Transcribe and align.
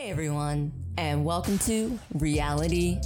Hey 0.00 0.10
everyone, 0.10 0.72
and 0.96 1.26
welcome 1.26 1.58
to 1.58 1.98
Reality 2.14 3.02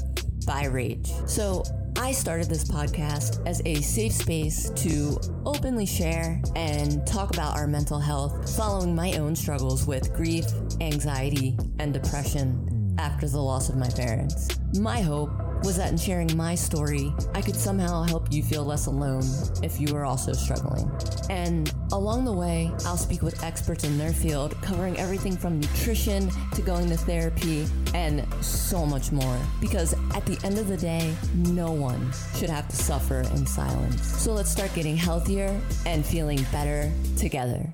by 0.46 0.66
Rage. 0.66 1.10
So, 1.26 1.64
I 1.98 2.12
started 2.12 2.48
this 2.48 2.62
podcast 2.62 3.44
as 3.48 3.60
a 3.64 3.74
safe 3.82 4.12
space 4.12 4.70
to 4.76 5.18
openly 5.44 5.86
share 5.86 6.40
and 6.54 7.04
talk 7.04 7.34
about 7.34 7.56
our 7.56 7.66
mental 7.66 7.98
health 7.98 8.48
following 8.56 8.94
my 8.94 9.14
own 9.14 9.34
struggles 9.34 9.88
with 9.88 10.14
grief, 10.14 10.44
anxiety, 10.80 11.58
and 11.80 11.92
depression 11.92 12.94
after 12.96 13.26
the 13.26 13.40
loss 13.40 13.68
of 13.68 13.76
my 13.76 13.88
parents. 13.88 14.56
My 14.78 15.00
hope 15.00 15.32
was 15.64 15.78
that 15.78 15.90
in 15.90 15.96
sharing 15.96 16.36
my 16.36 16.54
story, 16.54 17.10
I 17.34 17.40
could 17.40 17.56
somehow 17.56 18.02
help 18.02 18.30
you 18.30 18.42
feel 18.42 18.64
less 18.64 18.84
alone 18.84 19.24
if 19.62 19.80
you 19.80 19.94
were 19.94 20.04
also 20.04 20.34
struggling. 20.34 20.90
And 21.30 21.72
along 21.90 22.26
the 22.26 22.32
way, 22.32 22.70
I'll 22.84 22.98
speak 22.98 23.22
with 23.22 23.42
experts 23.42 23.82
in 23.82 23.96
their 23.96 24.12
field, 24.12 24.60
covering 24.60 24.98
everything 24.98 25.36
from 25.36 25.58
nutrition 25.58 26.30
to 26.52 26.60
going 26.60 26.90
to 26.90 26.98
therapy 26.98 27.66
and 27.94 28.26
so 28.44 28.84
much 28.84 29.10
more. 29.10 29.38
Because 29.58 29.94
at 30.14 30.26
the 30.26 30.38
end 30.44 30.58
of 30.58 30.68
the 30.68 30.76
day, 30.76 31.14
no 31.34 31.72
one 31.72 32.12
should 32.36 32.50
have 32.50 32.68
to 32.68 32.76
suffer 32.76 33.20
in 33.20 33.46
silence. 33.46 34.04
So 34.20 34.34
let's 34.34 34.50
start 34.50 34.74
getting 34.74 34.98
healthier 34.98 35.58
and 35.86 36.04
feeling 36.04 36.44
better 36.52 36.92
together. 37.16 37.72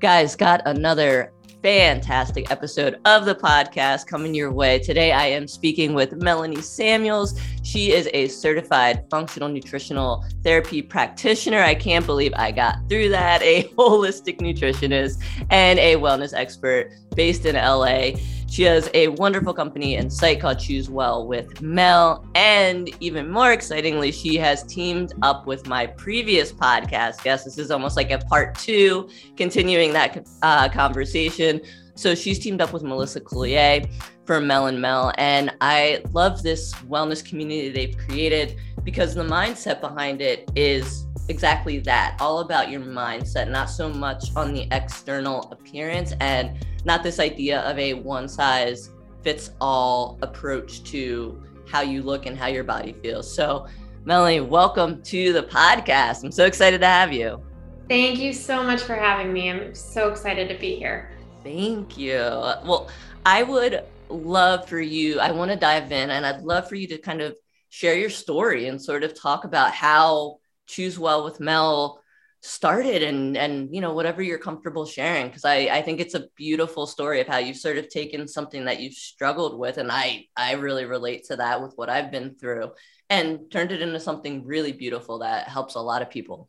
Guys, 0.00 0.34
got 0.36 0.62
another 0.66 1.32
fantastic 1.62 2.50
episode 2.50 3.00
of 3.04 3.24
the 3.24 3.34
podcast 3.34 4.06
coming 4.06 4.34
your 4.34 4.52
way. 4.52 4.78
Today, 4.78 5.12
I 5.12 5.26
am 5.26 5.48
speaking 5.48 5.94
with 5.94 6.12
Melanie 6.12 6.62
Samuels. 6.62 7.38
She 7.62 7.92
is 7.92 8.08
a 8.12 8.28
certified 8.28 9.04
functional 9.10 9.48
nutritional 9.48 10.24
therapy 10.42 10.82
practitioner. 10.82 11.60
I 11.60 11.74
can't 11.74 12.06
believe 12.06 12.32
I 12.36 12.52
got 12.52 12.76
through 12.88 13.08
that, 13.10 13.42
a 13.42 13.64
holistic 13.78 14.38
nutritionist 14.38 15.22
and 15.50 15.78
a 15.78 15.96
wellness 15.96 16.32
expert 16.34 16.92
based 17.14 17.46
in 17.46 17.56
LA. 17.56 18.12
She 18.48 18.62
has 18.62 18.88
a 18.94 19.08
wonderful 19.08 19.52
company 19.52 19.96
and 19.96 20.12
site 20.12 20.40
called 20.40 20.58
Choose 20.58 20.88
Well 20.88 21.26
with 21.26 21.60
Mel. 21.60 22.24
And 22.34 22.90
even 23.00 23.30
more 23.30 23.52
excitingly, 23.52 24.12
she 24.12 24.36
has 24.36 24.62
teamed 24.62 25.12
up 25.22 25.46
with 25.46 25.66
my 25.66 25.86
previous 25.86 26.52
podcast 26.52 27.22
guest. 27.22 27.44
This 27.44 27.58
is 27.58 27.70
almost 27.70 27.96
like 27.96 28.10
a 28.10 28.18
part 28.18 28.56
two, 28.56 29.08
continuing 29.36 29.92
that 29.92 30.26
uh, 30.42 30.68
conversation. 30.68 31.60
So 31.96 32.14
she's 32.14 32.38
teamed 32.38 32.60
up 32.60 32.72
with 32.72 32.82
Melissa 32.82 33.20
Coulier 33.20 33.90
for 34.24 34.40
Mel 34.40 34.66
and 34.66 34.80
Mel. 34.80 35.12
And 35.18 35.54
I 35.60 36.02
love 36.12 36.42
this 36.42 36.74
wellness 36.74 37.26
community 37.26 37.70
they've 37.70 37.96
created 37.96 38.58
because 38.84 39.14
the 39.14 39.22
mindset 39.24 39.80
behind 39.80 40.20
it 40.20 40.50
is 40.54 41.05
exactly 41.28 41.78
that 41.80 42.16
all 42.20 42.40
about 42.40 42.70
your 42.70 42.80
mindset, 42.80 43.50
not 43.50 43.66
so 43.66 43.88
much 43.88 44.34
on 44.36 44.52
the 44.52 44.68
external 44.70 45.42
appearance 45.50 46.12
and 46.20 46.64
not 46.84 47.02
this 47.02 47.18
idea 47.18 47.60
of 47.62 47.78
a 47.78 47.94
one 47.94 48.28
size 48.28 48.90
fits 49.22 49.50
all 49.60 50.18
approach 50.22 50.84
to 50.84 51.42
how 51.68 51.80
you 51.80 52.02
look 52.02 52.26
and 52.26 52.38
how 52.38 52.46
your 52.46 52.64
body 52.64 52.94
feels. 53.02 53.32
So, 53.32 53.66
Melanie, 54.04 54.40
welcome 54.40 55.02
to 55.02 55.32
the 55.32 55.42
podcast. 55.42 56.22
I'm 56.22 56.30
so 56.30 56.44
excited 56.44 56.80
to 56.80 56.86
have 56.86 57.12
you. 57.12 57.42
Thank 57.88 58.18
you 58.18 58.32
so 58.32 58.62
much 58.62 58.82
for 58.82 58.94
having 58.94 59.32
me. 59.32 59.50
I'm 59.50 59.74
so 59.74 60.08
excited 60.08 60.48
to 60.48 60.58
be 60.58 60.76
here. 60.76 61.10
Thank 61.42 61.98
you. 61.98 62.18
Well, 62.18 62.88
I 63.24 63.42
would 63.42 63.82
love 64.08 64.68
for 64.68 64.80
you, 64.80 65.18
I 65.18 65.32
want 65.32 65.50
to 65.50 65.56
dive 65.56 65.90
in 65.90 66.10
and 66.10 66.24
I'd 66.24 66.42
love 66.42 66.68
for 66.68 66.76
you 66.76 66.86
to 66.88 66.98
kind 66.98 67.20
of 67.20 67.36
share 67.68 67.96
your 67.96 68.10
story 68.10 68.68
and 68.68 68.80
sort 68.80 69.02
of 69.02 69.20
talk 69.20 69.44
about 69.44 69.72
how 69.72 70.38
Choose 70.66 70.98
Well 70.98 71.24
with 71.24 71.40
Mel 71.40 72.02
started 72.42 73.02
and 73.02 73.36
and 73.36 73.74
you 73.74 73.80
know 73.80 73.92
whatever 73.92 74.22
you're 74.22 74.38
comfortable 74.38 74.86
sharing 74.86 75.26
because 75.26 75.44
I 75.44 75.68
I 75.68 75.82
think 75.82 76.00
it's 76.00 76.14
a 76.14 76.28
beautiful 76.36 76.86
story 76.86 77.20
of 77.20 77.26
how 77.26 77.38
you've 77.38 77.56
sort 77.56 77.76
of 77.76 77.88
taken 77.88 78.28
something 78.28 78.66
that 78.66 78.78
you've 78.78 78.94
struggled 78.94 79.58
with 79.58 79.78
and 79.78 79.90
I 79.90 80.26
I 80.36 80.52
really 80.52 80.84
relate 80.84 81.24
to 81.24 81.36
that 81.36 81.60
with 81.60 81.72
what 81.74 81.90
I've 81.90 82.12
been 82.12 82.36
through 82.36 82.70
and 83.10 83.50
turned 83.50 83.72
it 83.72 83.82
into 83.82 83.98
something 83.98 84.44
really 84.44 84.72
beautiful 84.72 85.20
that 85.20 85.48
helps 85.48 85.74
a 85.74 85.80
lot 85.80 86.02
of 86.02 86.10
people. 86.10 86.48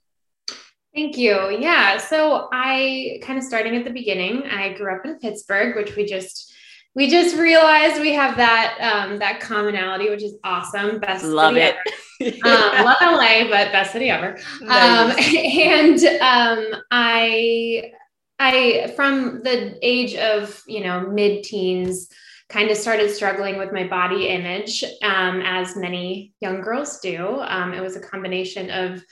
Thank 0.94 1.18
you. 1.18 1.58
Yeah, 1.60 1.98
so 1.98 2.50
I 2.52 3.20
kind 3.22 3.38
of 3.38 3.46
starting 3.46 3.76
at 3.76 3.86
the 3.86 3.92
beginning, 3.92 4.44
I 4.44 4.74
grew 4.74 4.96
up 4.96 5.06
in 5.06 5.20
Pittsburgh, 5.20 5.76
which 5.76 5.96
we 5.96 6.06
just 6.06 6.54
we 6.96 7.08
just 7.10 7.36
realized 7.38 8.02
we 8.02 8.14
have 8.14 8.38
that 8.38 8.78
um, 8.82 9.20
that 9.20 9.40
commonality, 9.40 10.10
which 10.10 10.24
is 10.24 10.36
awesome. 10.44 11.00
Best 11.00 11.24
love 11.24 11.56
it. 11.56 11.76
Um, 12.22 12.32
love 12.44 12.98
LA, 13.02 13.44
but 13.50 13.72
best 13.72 13.92
city 13.92 14.10
ever. 14.10 14.38
Nice. 14.62 15.12
Um, 15.12 15.36
and 15.36 16.04
um, 16.22 16.82
I 16.92 17.92
I 18.40 18.94
from 18.96 19.42
the 19.44 19.78
age 19.82 20.16
of 20.16 20.62
you 20.68 20.84
know 20.84 21.10
mid 21.10 21.44
teens 21.44 22.10
kind 22.50 22.70
of 22.70 22.78
started 22.78 23.12
struggling 23.12 23.58
with 23.58 23.74
my 23.74 23.86
body 23.86 24.30
image 24.30 24.84
um, 25.04 25.42
as 25.42 25.76
many 25.76 26.34
young 26.40 26.62
girls 26.62 27.00
do. 27.00 27.42
Um, 27.42 27.74
it 27.74 27.82
was 27.82 27.98
a 27.98 28.00
combination 28.00 28.70
of 28.70 29.04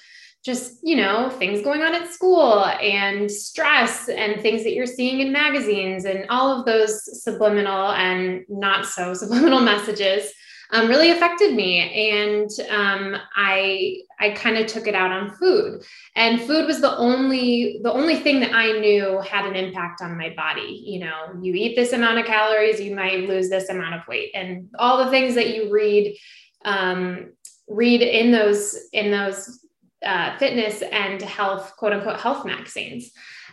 just 0.45 0.77
you 0.83 0.95
know 0.95 1.29
things 1.31 1.63
going 1.63 1.81
on 1.81 1.95
at 1.95 2.07
school 2.07 2.65
and 2.65 3.29
stress 3.29 4.07
and 4.09 4.41
things 4.41 4.63
that 4.63 4.73
you're 4.73 4.85
seeing 4.85 5.19
in 5.19 5.31
magazines 5.33 6.05
and 6.05 6.25
all 6.29 6.59
of 6.59 6.65
those 6.65 7.23
subliminal 7.23 7.91
and 7.91 8.45
not 8.47 8.85
so 8.85 9.13
subliminal 9.15 9.59
messages 9.59 10.31
um, 10.71 10.87
really 10.87 11.11
affected 11.11 11.53
me. 11.53 12.11
And 12.11 12.49
um, 12.69 13.15
i 13.35 13.97
i 14.19 14.29
kind 14.31 14.57
of 14.57 14.65
took 14.65 14.87
it 14.87 14.95
out 14.95 15.11
on 15.11 15.35
food. 15.35 15.83
And 16.15 16.41
food 16.41 16.65
was 16.65 16.81
the 16.81 16.95
only 16.97 17.79
the 17.83 17.91
only 17.91 18.15
thing 18.15 18.39
that 18.39 18.53
i 18.53 18.71
knew 18.71 19.19
had 19.21 19.45
an 19.45 19.55
impact 19.55 20.01
on 20.01 20.17
my 20.17 20.33
body. 20.35 20.83
You 20.85 20.99
know 20.99 21.39
you 21.41 21.53
eat 21.53 21.75
this 21.75 21.93
amount 21.93 22.19
of 22.19 22.25
calories 22.25 22.79
you 22.79 22.95
might 22.95 23.27
lose 23.27 23.49
this 23.49 23.69
amount 23.69 23.95
of 23.95 24.07
weight. 24.07 24.31
And 24.33 24.69
all 24.79 25.03
the 25.03 25.11
things 25.11 25.35
that 25.35 25.55
you 25.55 25.71
read 25.71 26.15
um, 26.63 27.33
read 27.67 28.01
in 28.01 28.31
those 28.31 28.75
in 28.93 29.11
those 29.11 29.65
uh, 30.05 30.37
fitness 30.37 30.81
and 30.83 31.21
health, 31.21 31.75
quote 31.77 31.93
unquote, 31.93 32.19
health 32.19 32.45
magazines. 32.45 33.11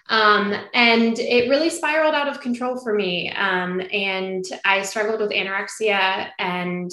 Um, 0.08 0.54
and 0.74 1.18
it 1.18 1.48
really 1.48 1.70
spiraled 1.70 2.14
out 2.14 2.28
of 2.28 2.40
control 2.40 2.78
for 2.78 2.94
me. 2.94 3.30
Um, 3.30 3.80
and 3.92 4.44
I 4.64 4.82
struggled 4.82 5.20
with 5.20 5.30
anorexia 5.30 6.30
and 6.38 6.90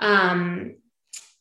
um, 0.00 0.74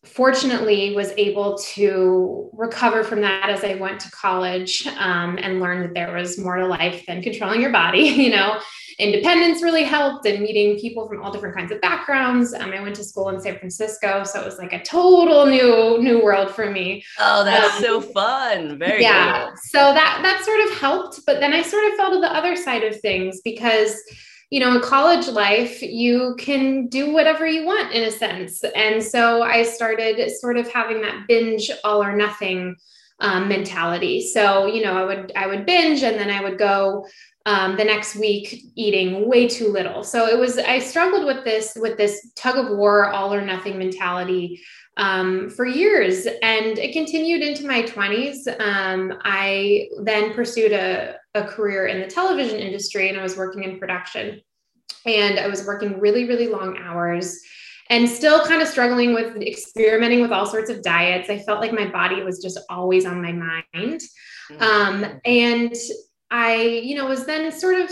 fortunately 0.06 0.96
was 0.96 1.12
able 1.18 1.58
to 1.58 2.50
recover 2.54 3.04
from 3.04 3.22
that 3.22 3.50
as 3.50 3.64
I 3.64 3.76
went 3.76 4.00
to 4.02 4.12
college 4.12 4.88
um, 4.98 5.38
and 5.42 5.60
learned 5.60 5.84
that 5.84 5.94
there 5.94 6.16
was 6.16 6.40
more 6.40 6.56
to 6.56 6.66
life 6.66 7.06
than 7.06 7.22
controlling 7.22 7.62
your 7.62 7.72
body. 7.72 8.00
You 8.20 8.32
know, 8.32 8.60
independence 9.00 9.64
really 9.64 9.84
helped 9.84 10.26
and 10.26 10.42
meeting 10.42 10.78
people 10.78 11.08
from 11.08 11.22
all 11.22 11.32
different 11.32 11.56
kinds 11.56 11.72
of 11.72 11.80
backgrounds. 11.80 12.54
Um, 12.54 12.72
I 12.72 12.82
went 12.82 12.96
to 12.98 13.04
school 13.04 13.30
in 13.30 13.40
San 13.40 13.58
Francisco, 13.58 14.24
so 14.24 14.42
it 14.42 14.46
was 14.46 14.58
like 14.58 14.74
a 14.74 14.84
total 14.84 15.46
new 15.46 16.04
new 16.04 16.22
world 16.22 16.52
for 16.52 16.70
me. 16.70 17.04
Oh, 17.18 17.44
that's 17.46 17.78
um, 17.78 17.82
so 17.82 18.02
fun! 18.02 18.78
Very 18.78 19.02
yeah. 19.02 19.48
Cool. 19.48 19.58
So 19.64 19.80
that 19.94 20.20
that 20.22 20.44
sort 20.44 20.60
of 20.70 20.78
helped, 20.78 21.26
but 21.26 21.40
then 21.40 21.54
I 21.54 21.62
sort 21.62 21.86
of 21.86 21.94
fell 21.96 22.12
to 22.12 22.20
the 22.20 22.32
other 22.32 22.56
side 22.56 22.84
of 22.84 23.00
things 23.00 23.40
because 23.42 23.96
you 24.50 24.60
know, 24.60 24.76
in 24.76 24.82
college 24.82 25.28
life, 25.28 25.82
you 25.82 26.36
can 26.40 26.88
do 26.88 27.14
whatever 27.14 27.46
you 27.46 27.66
want 27.66 27.94
in 27.94 28.04
a 28.04 28.12
sense. 28.12 28.64
And 28.76 29.04
so 29.04 29.44
I 29.44 29.62
started 29.64 30.32
sort 30.32 30.58
of 30.58 30.68
having 30.72 31.02
that 31.02 31.28
binge 31.28 31.70
all 31.84 32.02
or 32.02 32.16
nothing 32.16 32.76
um, 33.20 33.48
mentality. 33.48 34.22
So, 34.22 34.66
you 34.66 34.82
know, 34.82 34.98
I 34.98 35.06
would 35.06 35.32
I 35.36 35.46
would 35.46 35.66
binge 35.66 36.02
and 36.04 36.18
then 36.18 36.32
I 36.32 36.42
would 36.42 36.58
go 36.58 37.06
um, 37.46 37.78
the 37.78 37.84
next 37.84 38.16
week 38.16 38.64
eating 38.76 39.28
way 39.28 39.48
too 39.48 39.68
little. 39.68 40.04
So 40.04 40.28
it 40.28 40.38
was 40.40 40.58
I 40.58 40.80
struggled 40.80 41.26
with 41.26 41.44
this 41.44 41.78
with 41.80 41.98
this 41.98 42.32
tug 42.36 42.58
of 42.58 42.78
war, 42.78 43.10
all 43.12 43.34
or 43.34 43.42
nothing 43.42 43.78
mentality 43.78 44.62
um, 44.98 45.50
for 45.50 45.66
years, 45.66 46.26
and 46.26 46.80
it 46.80 46.94
continued 46.94 47.42
into 47.42 47.68
my 47.68 47.84
twenties. 47.84 48.48
Um, 48.60 49.14
I 49.24 49.90
then 50.02 50.34
pursued 50.34 50.72
a, 50.72 51.16
a 51.36 51.44
career 51.44 51.88
in 51.88 52.02
the 52.02 52.08
television 52.08 52.60
industry, 52.60 53.10
and 53.10 53.20
I 53.20 53.24
was 53.24 53.38
working 53.38 53.64
in 53.64 53.80
production, 53.80 54.42
and 55.06 55.40
I 55.40 55.48
was 55.48 55.66
working 55.66 56.00
really 56.00 56.26
really 56.26 56.48
long 56.48 56.78
hours. 56.78 57.40
And 57.92 58.08
still 58.08 58.46
kind 58.46 58.62
of 58.62 58.68
struggling 58.68 59.16
with 59.16 59.38
experimenting 59.38 60.22
with 60.22 60.32
all 60.32 60.46
sorts 60.46 60.70
of 60.70 60.84
diets. 60.84 61.28
I 61.28 61.40
felt 61.40 61.60
like 61.60 61.74
my 61.74 61.88
body 61.88 62.22
was 62.22 62.40
just 62.40 62.60
always 62.70 63.04
on 63.04 63.20
my 63.20 63.32
mind. 63.32 64.02
Mm-hmm. 64.52 64.62
Um, 64.62 65.20
and 65.26 65.74
I, 66.30 66.56
you 66.56 66.96
know, 66.96 67.08
was 67.08 67.26
then 67.26 67.52
sort 67.52 67.82
of 67.82 67.90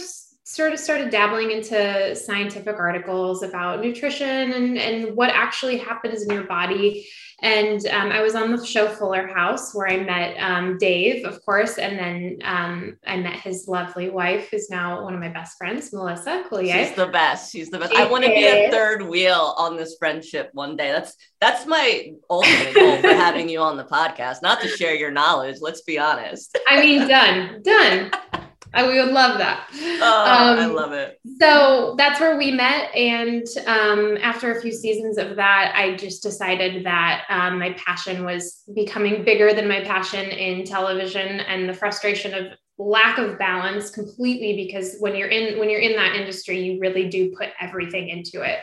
sort 0.47 0.71
of 0.71 0.79
started 0.79 1.09
dabbling 1.09 1.51
into 1.51 2.15
scientific 2.15 2.77
articles 2.77 3.43
about 3.43 3.81
nutrition 3.81 4.53
and, 4.53 4.77
and 4.77 5.13
what 5.15 5.29
actually 5.31 5.77
happens 5.77 6.23
in 6.23 6.29
your 6.29 6.45
body. 6.45 7.05
And 7.39 7.85
um, 7.87 8.11
I 8.11 8.21
was 8.21 8.33
on 8.33 8.55
the 8.55 8.65
show 8.65 8.87
Fuller 8.87 9.27
House 9.27 9.75
where 9.75 9.87
I 9.87 9.97
met 9.97 10.37
um, 10.39 10.79
Dave, 10.79 11.23
of 11.23 11.43
course, 11.45 11.77
and 11.77 11.97
then 11.97 12.39
um, 12.43 12.97
I 13.05 13.17
met 13.17 13.39
his 13.41 13.67
lovely 13.67 14.09
wife, 14.09 14.49
who's 14.49 14.71
now 14.71 15.03
one 15.03 15.13
of 15.13 15.19
my 15.19 15.29
best 15.29 15.55
friends, 15.55 15.93
Melissa 15.93 16.45
Coulier. 16.49 16.73
She's 16.73 16.95
the 16.95 17.07
best. 17.07 17.51
She's 17.51 17.69
the 17.69 17.77
best. 17.77 17.93
She 17.93 18.01
I 18.01 18.05
want 18.05 18.23
to 18.23 18.31
be 18.31 18.43
a 18.43 18.71
third 18.71 19.03
wheel 19.03 19.53
on 19.57 19.77
this 19.77 19.97
friendship 19.99 20.49
one 20.53 20.75
day. 20.75 20.91
That's 20.91 21.15
that's 21.39 21.67
my 21.67 22.11
ultimate 22.27 22.73
goal 22.73 22.97
for 22.97 23.07
having 23.13 23.49
you 23.49 23.59
on 23.59 23.77
the 23.77 23.85
podcast. 23.85 24.41
Not 24.41 24.59
to 24.61 24.67
share 24.67 24.95
your 24.95 25.11
knowledge. 25.11 25.57
Let's 25.61 25.81
be 25.81 25.99
honest. 25.99 26.57
I 26.67 26.81
mean, 26.81 27.07
done, 27.07 27.61
done. 27.61 28.11
I, 28.77 28.87
we 28.87 28.99
would 28.99 29.11
love 29.11 29.37
that. 29.39 29.67
Oh, 29.73 30.51
um, 30.53 30.59
I 30.59 30.65
love 30.67 30.93
it. 30.93 31.19
So 31.39 31.95
that's 31.97 32.19
where 32.19 32.37
we 32.37 32.51
met. 32.51 32.93
And 32.95 33.45
um, 33.65 34.17
after 34.21 34.51
a 34.55 34.61
few 34.61 34.71
seasons 34.71 35.17
of 35.17 35.35
that, 35.35 35.73
I 35.75 35.95
just 35.95 36.23
decided 36.23 36.85
that 36.85 37.23
um, 37.29 37.59
my 37.59 37.73
passion 37.73 38.23
was 38.23 38.63
becoming 38.75 39.23
bigger 39.23 39.53
than 39.53 39.67
my 39.67 39.83
passion 39.83 40.29
in 40.29 40.63
television 40.65 41.39
and 41.41 41.67
the 41.67 41.73
frustration 41.73 42.33
of 42.33 42.53
lack 42.79 43.17
of 43.17 43.39
balance 43.39 43.89
completely 43.89 44.55
because 44.55 44.97
when 44.99 45.15
you're 45.15 45.29
in 45.29 45.57
when 45.57 45.67
you're 45.67 45.79
in 45.79 45.95
that 45.95 46.15
industry 46.15 46.61
you 46.61 46.79
really 46.79 47.09
do 47.09 47.35
put 47.35 47.49
everything 47.59 48.09
into 48.09 48.43
it 48.43 48.59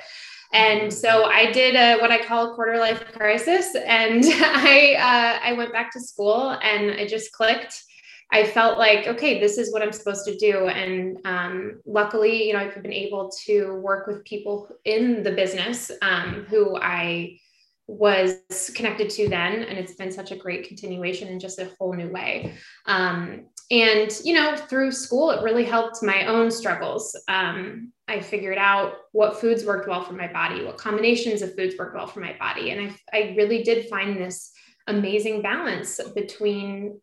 and 0.55 0.93
so 0.93 1.25
I 1.25 1.51
did 1.51 1.75
a, 1.75 1.99
what 1.99 2.13
I 2.13 2.25
call 2.25 2.53
a 2.53 2.55
quarter 2.55 2.79
life 2.79 3.05
crisis, 3.13 3.75
and 3.75 4.25
I 4.29 4.95
uh, 4.95 5.49
I 5.49 5.53
went 5.55 5.73
back 5.73 5.93
to 5.95 6.01
school, 6.01 6.57
and 6.63 6.87
it 6.87 7.09
just 7.09 7.33
clicked. 7.33 7.83
I 8.32 8.44
felt 8.44 8.79
like, 8.79 9.06
okay, 9.06 9.38
this 9.38 9.59
is 9.59 9.73
what 9.73 9.82
I'm 9.82 9.93
supposed 9.93 10.25
to 10.26 10.37
do. 10.37 10.67
And 10.67 11.19
um, 11.25 11.81
luckily, 11.87 12.49
you 12.49 12.53
know, 12.53 12.61
I've 12.61 12.82
been 12.82 12.93
able 12.93 13.31
to 13.47 13.75
work 13.76 14.06
with 14.06 14.25
people 14.25 14.69
in 14.85 15.23
the 15.23 15.32
business 15.32 15.91
um, 16.03 16.47
who 16.49 16.76
I 16.76 17.38
was 17.87 18.71
connected 18.75 19.11
to 19.11 19.29
then. 19.29 19.62
And 19.62 19.79
it's 19.79 19.94
been 19.94 20.11
such 20.11 20.32
a 20.32 20.37
great 20.37 20.67
continuation 20.67 21.29
in 21.29 21.38
just 21.38 21.59
a 21.59 21.71
whole 21.79 21.93
new 21.93 22.09
way. 22.09 22.55
Um, 22.87 23.47
and, 23.71 24.11
you 24.25 24.35
know, 24.35 24.56
through 24.56 24.93
school, 24.93 25.31
it 25.31 25.43
really 25.43 25.65
helped 25.65 26.03
my 26.03 26.27
own 26.27 26.50
struggles. 26.50 27.17
Um, 27.29 27.93
I 28.09 28.20
figured 28.20 28.59
out 28.59 28.94
what 29.12 29.41
foods 29.41 29.65
worked 29.65 29.88
well 29.88 30.03
for 30.03 30.12
my 30.12 30.31
body, 30.31 30.65
what 30.65 30.77
combinations 30.77 31.41
of 31.41 31.55
foods 31.55 31.75
worked 31.79 31.94
well 31.94 32.06
for 32.06 32.20
my 32.20 32.37
body. 32.38 32.70
And 32.70 32.91
I, 32.91 33.17
I 33.17 33.35
really 33.37 33.62
did 33.62 33.88
find 33.88 34.17
this 34.17 34.50
amazing 34.87 35.41
balance 35.41 36.00
between 36.15 37.00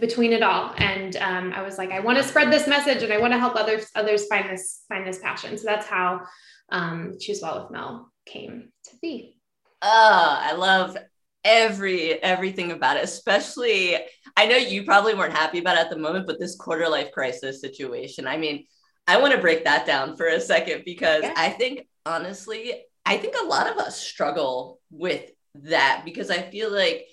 between 0.00 0.32
it 0.32 0.42
all. 0.42 0.74
And 0.78 1.16
um, 1.16 1.52
i 1.52 1.62
was 1.62 1.78
like 1.78 1.90
i 1.90 2.00
want 2.00 2.18
to 2.18 2.24
spread 2.24 2.52
this 2.52 2.66
message 2.66 3.02
and 3.02 3.12
i 3.12 3.18
want 3.18 3.32
to 3.32 3.38
help 3.38 3.56
others 3.56 3.86
others 3.94 4.26
find 4.26 4.48
this 4.48 4.84
find 4.88 5.06
this 5.06 5.18
passion. 5.18 5.56
So 5.58 5.64
that's 5.64 5.86
how 5.86 6.22
um, 6.70 7.14
choose 7.20 7.40
well 7.42 7.62
with 7.62 7.70
mel 7.70 8.12
came 8.26 8.70
to 8.86 8.96
be. 9.00 9.36
Oh 9.82 10.38
i 10.40 10.52
love 10.54 10.96
every 11.44 12.22
everything 12.22 12.70
about 12.72 12.98
it 12.98 13.04
especially 13.04 13.96
i 14.36 14.46
know 14.46 14.56
you 14.56 14.84
probably 14.84 15.14
weren't 15.14 15.32
happy 15.32 15.58
about 15.58 15.76
it 15.76 15.80
at 15.80 15.90
the 15.90 15.98
moment 15.98 16.26
but 16.26 16.38
this 16.38 16.54
quarter 16.56 16.86
life 16.88 17.10
crisis 17.12 17.62
situation 17.62 18.26
i 18.26 18.36
mean 18.36 18.64
i 19.06 19.18
want 19.18 19.32
to 19.32 19.40
break 19.40 19.64
that 19.64 19.86
down 19.86 20.16
for 20.16 20.26
a 20.26 20.40
second 20.40 20.82
because 20.84 21.22
yeah. 21.22 21.32
i 21.36 21.48
think 21.48 21.88
honestly 22.04 22.74
i 23.06 23.16
think 23.16 23.34
a 23.40 23.46
lot 23.46 23.70
of 23.70 23.78
us 23.78 23.98
struggle 23.98 24.80
with 24.90 25.30
that 25.54 26.02
because 26.04 26.30
i 26.30 26.42
feel 26.42 26.70
like 26.70 27.06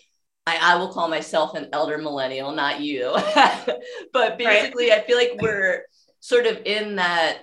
I, 0.48 0.74
I 0.74 0.76
will 0.78 0.88
call 0.88 1.10
myself 1.10 1.56
an 1.56 1.68
elder 1.74 1.98
millennial, 1.98 2.54
not 2.54 2.80
you. 2.80 3.12
but 4.14 4.38
basically, 4.38 4.90
right. 4.90 5.00
I 5.00 5.06
feel 5.06 5.18
like 5.18 5.34
we're 5.42 5.84
sort 6.22 6.46
of 6.46 6.62
in 6.66 6.96
that 6.96 7.40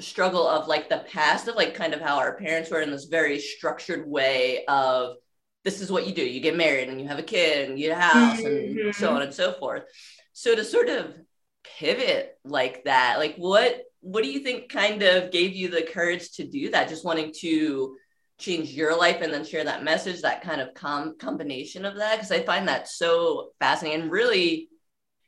struggle 0.00 0.48
of 0.48 0.66
like 0.66 0.88
the 0.88 1.04
past 1.10 1.46
of 1.46 1.54
like 1.54 1.74
kind 1.74 1.94
of 1.94 2.00
how 2.00 2.18
our 2.18 2.36
parents 2.36 2.70
were 2.70 2.80
in 2.80 2.90
this 2.90 3.04
very 3.04 3.38
structured 3.38 4.08
way 4.08 4.64
of 4.66 5.16
this 5.62 5.80
is 5.80 5.92
what 5.92 6.06
you 6.06 6.14
do 6.14 6.24
you 6.24 6.40
get 6.40 6.56
married 6.56 6.88
and 6.88 7.00
you 7.00 7.06
have 7.06 7.18
a 7.18 7.22
kid 7.22 7.68
and 7.68 7.78
you 7.78 7.88
get 7.88 7.98
a 7.98 8.00
house 8.00 8.38
and 8.38 8.46
mm-hmm. 8.46 8.90
so 8.92 9.14
on 9.14 9.20
and 9.20 9.34
so 9.34 9.52
forth 9.52 9.82
so 10.32 10.56
to 10.56 10.64
sort 10.64 10.88
of 10.88 11.14
pivot 11.76 12.38
like 12.44 12.82
that 12.84 13.18
like 13.18 13.36
what 13.36 13.82
what 14.00 14.24
do 14.24 14.30
you 14.30 14.40
think 14.40 14.70
kind 14.70 15.02
of 15.02 15.30
gave 15.30 15.54
you 15.54 15.68
the 15.68 15.82
courage 15.82 16.32
to 16.32 16.44
do 16.44 16.70
that 16.70 16.88
just 16.88 17.04
wanting 17.04 17.30
to 17.38 17.94
change 18.40 18.70
your 18.70 18.96
life 18.98 19.20
and 19.20 19.32
then 19.32 19.44
share 19.44 19.64
that 19.64 19.84
message 19.84 20.22
that 20.22 20.42
kind 20.42 20.60
of 20.60 20.74
com- 20.74 21.16
combination 21.18 21.84
of 21.84 21.96
that 21.96 22.16
because 22.16 22.32
i 22.32 22.42
find 22.42 22.66
that 22.66 22.88
so 22.88 23.50
fascinating 23.60 24.02
and 24.02 24.10
really 24.10 24.68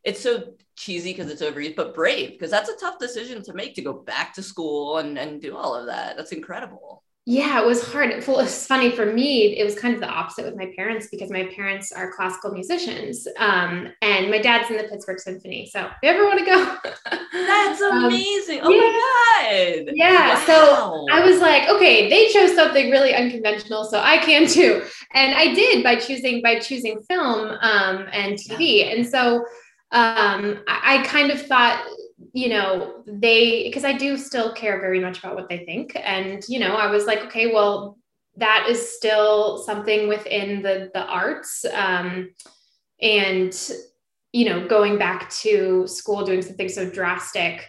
it's 0.05 0.21
so 0.21 0.55
cheesy 0.77 1.13
because 1.13 1.31
it's 1.31 1.43
overused 1.43 1.77
but 1.77 1.95
brave 1.95 2.31
because 2.31 2.51
that's 2.51 2.71
a 2.71 2.77
tough 2.77 2.99
decision 2.99 3.43
to 3.43 3.53
make 3.53 3.75
to 3.75 3.83
go 3.83 3.93
back 3.93 4.35
to 4.35 4.43
school 4.43 4.99
and, 4.99 5.19
and 5.19 5.41
do 5.41 5.57
all 5.57 5.75
of 5.75 5.87
that. 5.87 6.17
That's 6.17 6.33
incredible 6.33 7.02
yeah, 7.25 7.61
it 7.61 7.67
was 7.67 7.87
hard. 7.93 8.25
Well, 8.27 8.41
it's 8.41 8.67
funny 8.67 8.91
for 8.91 9.07
me. 9.07 9.57
It 9.57 9.63
was 9.63 9.79
kind 9.79 9.95
of 9.95 10.01
the 10.01 10.09
opposite 10.09 10.45
with 10.45 10.57
my 10.57 10.73
parents 10.75 11.07
because 11.09 11.31
my 11.31 11.45
parents 11.55 11.93
are 11.93 12.13
classical 12.13 12.51
musicians, 12.51 13.29
um, 13.39 13.93
and 14.03 14.29
my 14.29 14.39
dad's 14.39 14.69
in 14.71 14.77
the 14.77 14.85
Pittsburgh 14.85 15.21
Symphony. 15.21 15.67
So, 15.67 15.83
if 15.87 15.93
you 16.03 16.09
ever 16.09 16.25
want 16.25 16.41
to 16.41 16.45
go, 16.45 16.77
that's 17.33 17.81
um, 17.81 18.07
amazing. 18.07 18.61
Um, 18.63 18.67
oh 18.67 18.71
yeah. 18.71 18.81
my 18.81 19.85
god! 19.85 19.93
Yeah. 19.95 20.35
Wow. 20.35 20.45
So 20.47 21.07
I 21.13 21.25
was 21.25 21.41
like, 21.41 21.69
okay, 21.69 22.11
they 22.11 22.27
chose 22.33 22.57
something 22.57 22.91
really 22.91 23.15
unconventional, 23.15 23.85
so 23.85 24.01
I 24.01 24.19
can 24.19 24.49
too. 24.49 24.83
And 25.15 25.33
I 25.37 25.55
did 25.55 25.85
by 25.85 25.95
choosing 25.97 26.43
by 26.43 26.59
choosing 26.59 27.01
film 27.03 27.57
um, 27.61 28.09
and 28.11 28.35
TV. 28.35 28.81
Yeah. 28.81 28.97
And 28.97 29.07
so 29.07 29.45
um, 29.93 30.65
I, 30.67 30.97
I 30.97 31.03
kind 31.07 31.31
of 31.31 31.41
thought 31.41 31.87
you 32.33 32.49
know, 32.49 33.03
they, 33.07 33.65
because 33.65 33.85
I 33.85 33.93
do 33.93 34.17
still 34.17 34.53
care 34.53 34.81
very 34.81 35.01
much 35.01 35.19
about 35.19 35.35
what 35.35 35.49
they 35.49 35.65
think. 35.65 35.93
And, 35.97 36.43
you 36.49 36.59
know, 36.59 36.75
I 36.75 36.91
was 36.91 37.07
like, 37.07 37.21
okay, 37.27 37.53
well, 37.53 37.99
that 38.37 38.67
is 38.69 38.95
still 38.97 39.59
something 39.59 40.09
within 40.09 40.63
the, 40.63 40.91
the 40.95 41.05
arts. 41.05 41.65
Um, 41.73 42.31
and, 43.01 43.71
you 44.33 44.47
know, 44.47 44.67
going 44.67 44.99
back 44.99 45.31
to 45.31 45.87
school, 45.87 46.25
doing 46.25 46.43
something 46.43 46.69
so 46.69 46.89
drastic, 46.89 47.69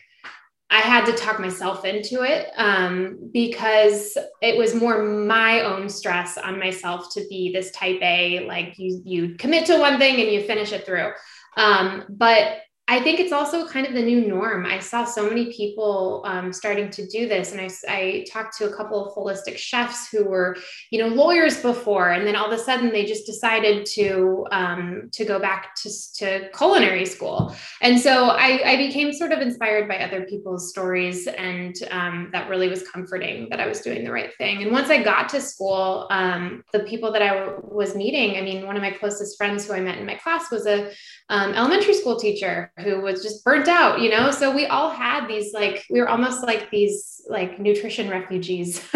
I 0.73 0.79
had 0.79 1.05
to 1.05 1.13
talk 1.13 1.39
myself 1.39 1.85
into 1.85 2.23
it 2.23 2.49
um, 2.57 3.29
because 3.31 4.17
it 4.41 4.57
was 4.57 4.73
more 4.73 5.03
my 5.03 5.61
own 5.61 5.87
stress 5.87 6.35
on 6.35 6.57
myself 6.57 7.13
to 7.13 7.23
be 7.29 7.51
this 7.53 7.69
type 7.71 7.99
A, 8.01 8.47
like 8.47 8.79
you 8.79 8.99
you 9.05 9.35
commit 9.35 9.67
to 9.67 9.77
one 9.77 9.99
thing 9.99 10.19
and 10.19 10.31
you 10.31 10.41
finish 10.41 10.71
it 10.71 10.83
through. 10.83 11.11
Um, 11.57 12.05
but 12.09 12.61
I 12.93 13.01
think 13.01 13.19
it's 13.19 13.31
also 13.31 13.67
kind 13.67 13.87
of 13.87 13.93
the 13.93 14.03
new 14.03 14.27
norm. 14.27 14.67
I 14.67 14.77
saw 14.77 15.03
so 15.03 15.27
many 15.27 15.51
people 15.51 16.21
um, 16.27 16.53
starting 16.53 16.91
to 16.91 17.07
do 17.07 17.27
this, 17.27 17.51
and 17.51 17.59
I, 17.59 17.69
I 17.87 18.25
talked 18.31 18.55
to 18.59 18.69
a 18.69 18.75
couple 18.77 19.03
of 19.03 19.15
holistic 19.15 19.57
chefs 19.57 20.09
who 20.09 20.23
were, 20.25 20.55
you 20.91 20.99
know, 20.99 21.07
lawyers 21.07 21.59
before, 21.59 22.11
and 22.11 22.27
then 22.27 22.35
all 22.35 22.45
of 22.45 22.51
a 22.51 22.63
sudden 22.63 22.91
they 22.91 23.03
just 23.03 23.25
decided 23.25 23.87
to 23.97 24.45
um, 24.51 25.09
to 25.11 25.25
go 25.25 25.39
back 25.39 25.73
to, 25.81 25.89
to 26.19 26.49
culinary 26.55 27.07
school. 27.07 27.55
And 27.81 27.99
so 27.99 28.27
I, 28.27 28.73
I 28.73 28.77
became 28.77 29.11
sort 29.11 29.31
of 29.31 29.41
inspired 29.41 29.87
by 29.87 29.97
other 29.97 30.25
people's 30.25 30.69
stories, 30.69 31.25
and 31.25 31.75
um, 31.89 32.29
that 32.31 32.47
really 32.47 32.67
was 32.67 32.87
comforting 32.87 33.47
that 33.49 33.59
I 33.59 33.65
was 33.65 33.81
doing 33.81 34.03
the 34.03 34.11
right 34.11 34.31
thing. 34.37 34.61
And 34.61 34.71
once 34.71 34.91
I 34.91 35.01
got 35.01 35.29
to 35.29 35.41
school, 35.41 36.05
um, 36.11 36.63
the 36.73 36.81
people 36.81 37.11
that 37.13 37.23
I 37.23 37.39
w- 37.39 37.59
was 37.63 37.95
meeting, 37.95 38.37
I 38.37 38.41
mean, 38.41 38.67
one 38.67 38.75
of 38.75 38.83
my 38.83 38.91
closest 38.91 39.35
friends 39.35 39.65
who 39.65 39.73
I 39.73 39.79
met 39.79 39.97
in 39.97 40.05
my 40.05 40.15
class 40.15 40.51
was 40.51 40.67
a 40.67 40.91
um, 41.29 41.53
elementary 41.53 41.93
school 41.93 42.19
teacher 42.19 42.71
who 42.79 43.01
was 43.01 43.23
just 43.23 43.43
burnt 43.43 43.67
out, 43.67 44.01
you 44.01 44.09
know? 44.09 44.31
So 44.31 44.53
we 44.53 44.65
all 44.65 44.89
had 44.89 45.27
these 45.27 45.53
like, 45.53 45.85
we 45.89 45.99
were 46.01 46.09
almost 46.09 46.43
like 46.43 46.69
these 46.69 47.21
like 47.29 47.59
nutrition 47.59 48.09
refugees. 48.09 48.81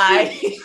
I 0.00 0.56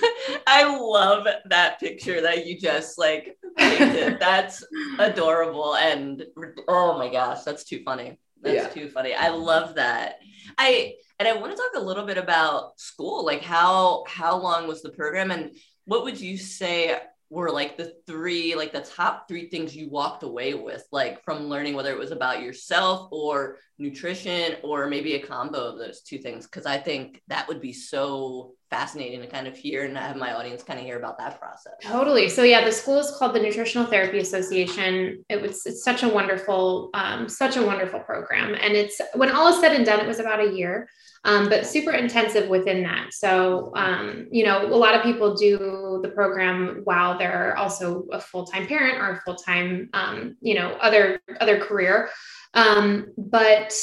I 0.46 0.78
love 0.78 1.28
that 1.46 1.80
picture 1.80 2.22
that 2.22 2.46
you 2.46 2.60
just 2.60 3.00
like 3.00 3.38
painted. 3.58 4.20
That's 4.20 4.64
adorable 5.00 5.76
and 5.76 6.24
oh 6.68 6.98
my 6.98 7.10
gosh, 7.10 7.44
that's 7.44 7.64
too 7.64 7.82
funny. 7.84 8.20
That's 8.42 8.76
yeah. 8.76 8.84
too 8.84 8.90
funny. 8.90 9.14
I 9.16 9.30
love 9.30 9.76
that. 9.76 10.20
I 10.58 10.94
and 11.20 11.28
I 11.28 11.34
want 11.34 11.52
to 11.52 11.58
talk 11.58 11.72
a 11.76 11.86
little 11.86 12.06
bit 12.06 12.18
about 12.18 12.80
school. 12.80 13.26
Like 13.26 13.42
how 13.42 14.04
how 14.08 14.38
long 14.38 14.68
was 14.68 14.82
the 14.82 14.92
program 14.92 15.32
and 15.32 15.56
what 15.86 16.04
would 16.04 16.20
you 16.20 16.38
say 16.38 16.98
were 17.30 17.50
like 17.50 17.78
the 17.78 17.94
three 18.06 18.56
like 18.56 18.72
the 18.72 18.82
top 18.82 19.28
three 19.28 19.50
things 19.50 19.76
you 19.76 19.90
walked 19.90 20.24
away 20.24 20.54
with 20.54 20.86
like 20.92 21.24
from 21.24 21.50
learning 21.50 21.74
whether 21.74 21.92
it 21.92 21.98
was 21.98 22.12
about 22.12 22.42
yourself 22.42 23.10
or 23.12 23.58
nutrition 23.80 24.56
or 24.64 24.88
maybe 24.88 25.16
a 25.16 25.26
combo 25.26 25.58
of 25.58 25.78
those 25.78 26.02
two 26.02 26.18
things? 26.18 26.46
Because 26.46 26.66
i 26.66 26.78
think 26.78 27.22
that 27.28 27.48
would 27.48 27.62
be 27.62 27.74
so 27.74 28.54
fascinating 28.74 29.22
to 29.22 29.28
kind 29.28 29.48
of 29.48 29.56
hear 29.56 29.86
and 29.86 29.96
have 29.96 30.16
my 30.16 30.34
audience 30.34 30.64
kind 30.64 30.80
of 30.80 30.86
hear 30.86 30.98
about 30.98 31.16
that 31.20 31.40
process 31.40 31.74
totally 31.82 32.28
so 32.28 32.42
yeah 32.42 32.66
the 32.66 32.72
school 32.72 32.98
is 32.98 33.12
called 33.18 33.36
the 33.36 33.40
nutritional 33.40 33.86
therapy 33.86 34.18
association 34.18 35.24
it 35.30 35.40
was 35.40 35.66
it's 35.68 35.84
such 35.84 36.02
a 36.02 36.08
wonderful 36.08 36.90
um, 36.96 37.30
such 37.30 37.56
a 37.56 37.62
wonderful 37.62 38.00
program 38.00 38.56
and 38.56 38.74
it's 38.74 39.00
when 39.14 39.30
all 39.30 39.48
is 39.48 39.60
said 39.60 39.74
and 39.74 39.86
done 39.86 40.00
it 40.00 40.08
was 40.08 40.20
about 40.20 40.40
a 40.40 40.52
year 40.52 40.88
um, 41.26 41.48
but 41.48 41.66
super 41.66 41.92
intensive 41.92 42.50
within 42.50 42.84
that. 42.84 43.14
So, 43.14 43.72
um, 43.76 44.28
you 44.30 44.44
know, 44.44 44.66
a 44.66 44.76
lot 44.76 44.94
of 44.94 45.04
people 45.04 45.36
do 45.36 46.00
the 46.04 46.10
program 46.10 46.82
while 46.84 47.18
they're 47.18 47.56
also 47.58 48.06
a 48.12 48.20
full 48.20 48.46
time 48.46 48.68
parent 48.68 48.98
or 48.98 49.12
a 49.12 49.22
full 49.22 49.36
time, 49.36 49.90
um, 49.94 50.36
you 50.42 50.56
know, 50.56 50.72
other 50.82 51.22
other 51.40 51.60
career. 51.60 52.10
Um, 52.54 53.14
but 53.18 53.74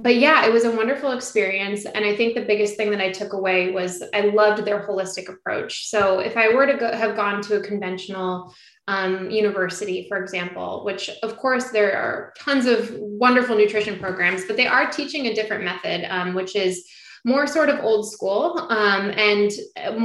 but 0.00 0.16
yeah, 0.16 0.46
it 0.46 0.52
was 0.52 0.64
a 0.64 0.70
wonderful 0.70 1.10
experience. 1.10 1.84
And 1.84 2.04
I 2.04 2.14
think 2.14 2.34
the 2.34 2.44
biggest 2.44 2.76
thing 2.76 2.90
that 2.90 3.00
I 3.00 3.10
took 3.10 3.32
away 3.32 3.72
was 3.72 4.02
I 4.14 4.20
loved 4.20 4.64
their 4.64 4.86
holistic 4.86 5.28
approach. 5.28 5.88
So 5.88 6.20
if 6.20 6.36
I 6.36 6.54
were 6.54 6.66
to 6.66 6.76
go, 6.76 6.92
have 6.92 7.16
gone 7.16 7.42
to 7.42 7.56
a 7.56 7.60
conventional 7.60 8.54
um, 8.86 9.28
university, 9.30 10.06
for 10.08 10.22
example, 10.22 10.84
which 10.84 11.10
of 11.22 11.36
course 11.36 11.70
there 11.70 11.96
are 11.96 12.32
tons 12.38 12.66
of 12.66 12.94
wonderful 12.98 13.56
nutrition 13.56 13.98
programs, 13.98 14.44
but 14.46 14.56
they 14.56 14.66
are 14.66 14.90
teaching 14.90 15.26
a 15.26 15.34
different 15.34 15.64
method, 15.64 16.06
um, 16.10 16.32
which 16.32 16.54
is 16.54 16.88
more 17.24 17.46
sort 17.46 17.68
of 17.68 17.80
old 17.80 18.10
school. 18.10 18.66
Um, 18.70 19.10
and 19.10 19.50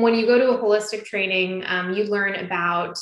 when 0.02 0.16
you 0.16 0.26
go 0.26 0.40
to 0.40 0.52
a 0.52 0.58
holistic 0.58 1.06
training, 1.06 1.64
um, 1.68 1.94
you 1.94 2.06
learn 2.06 2.36
about 2.36 2.98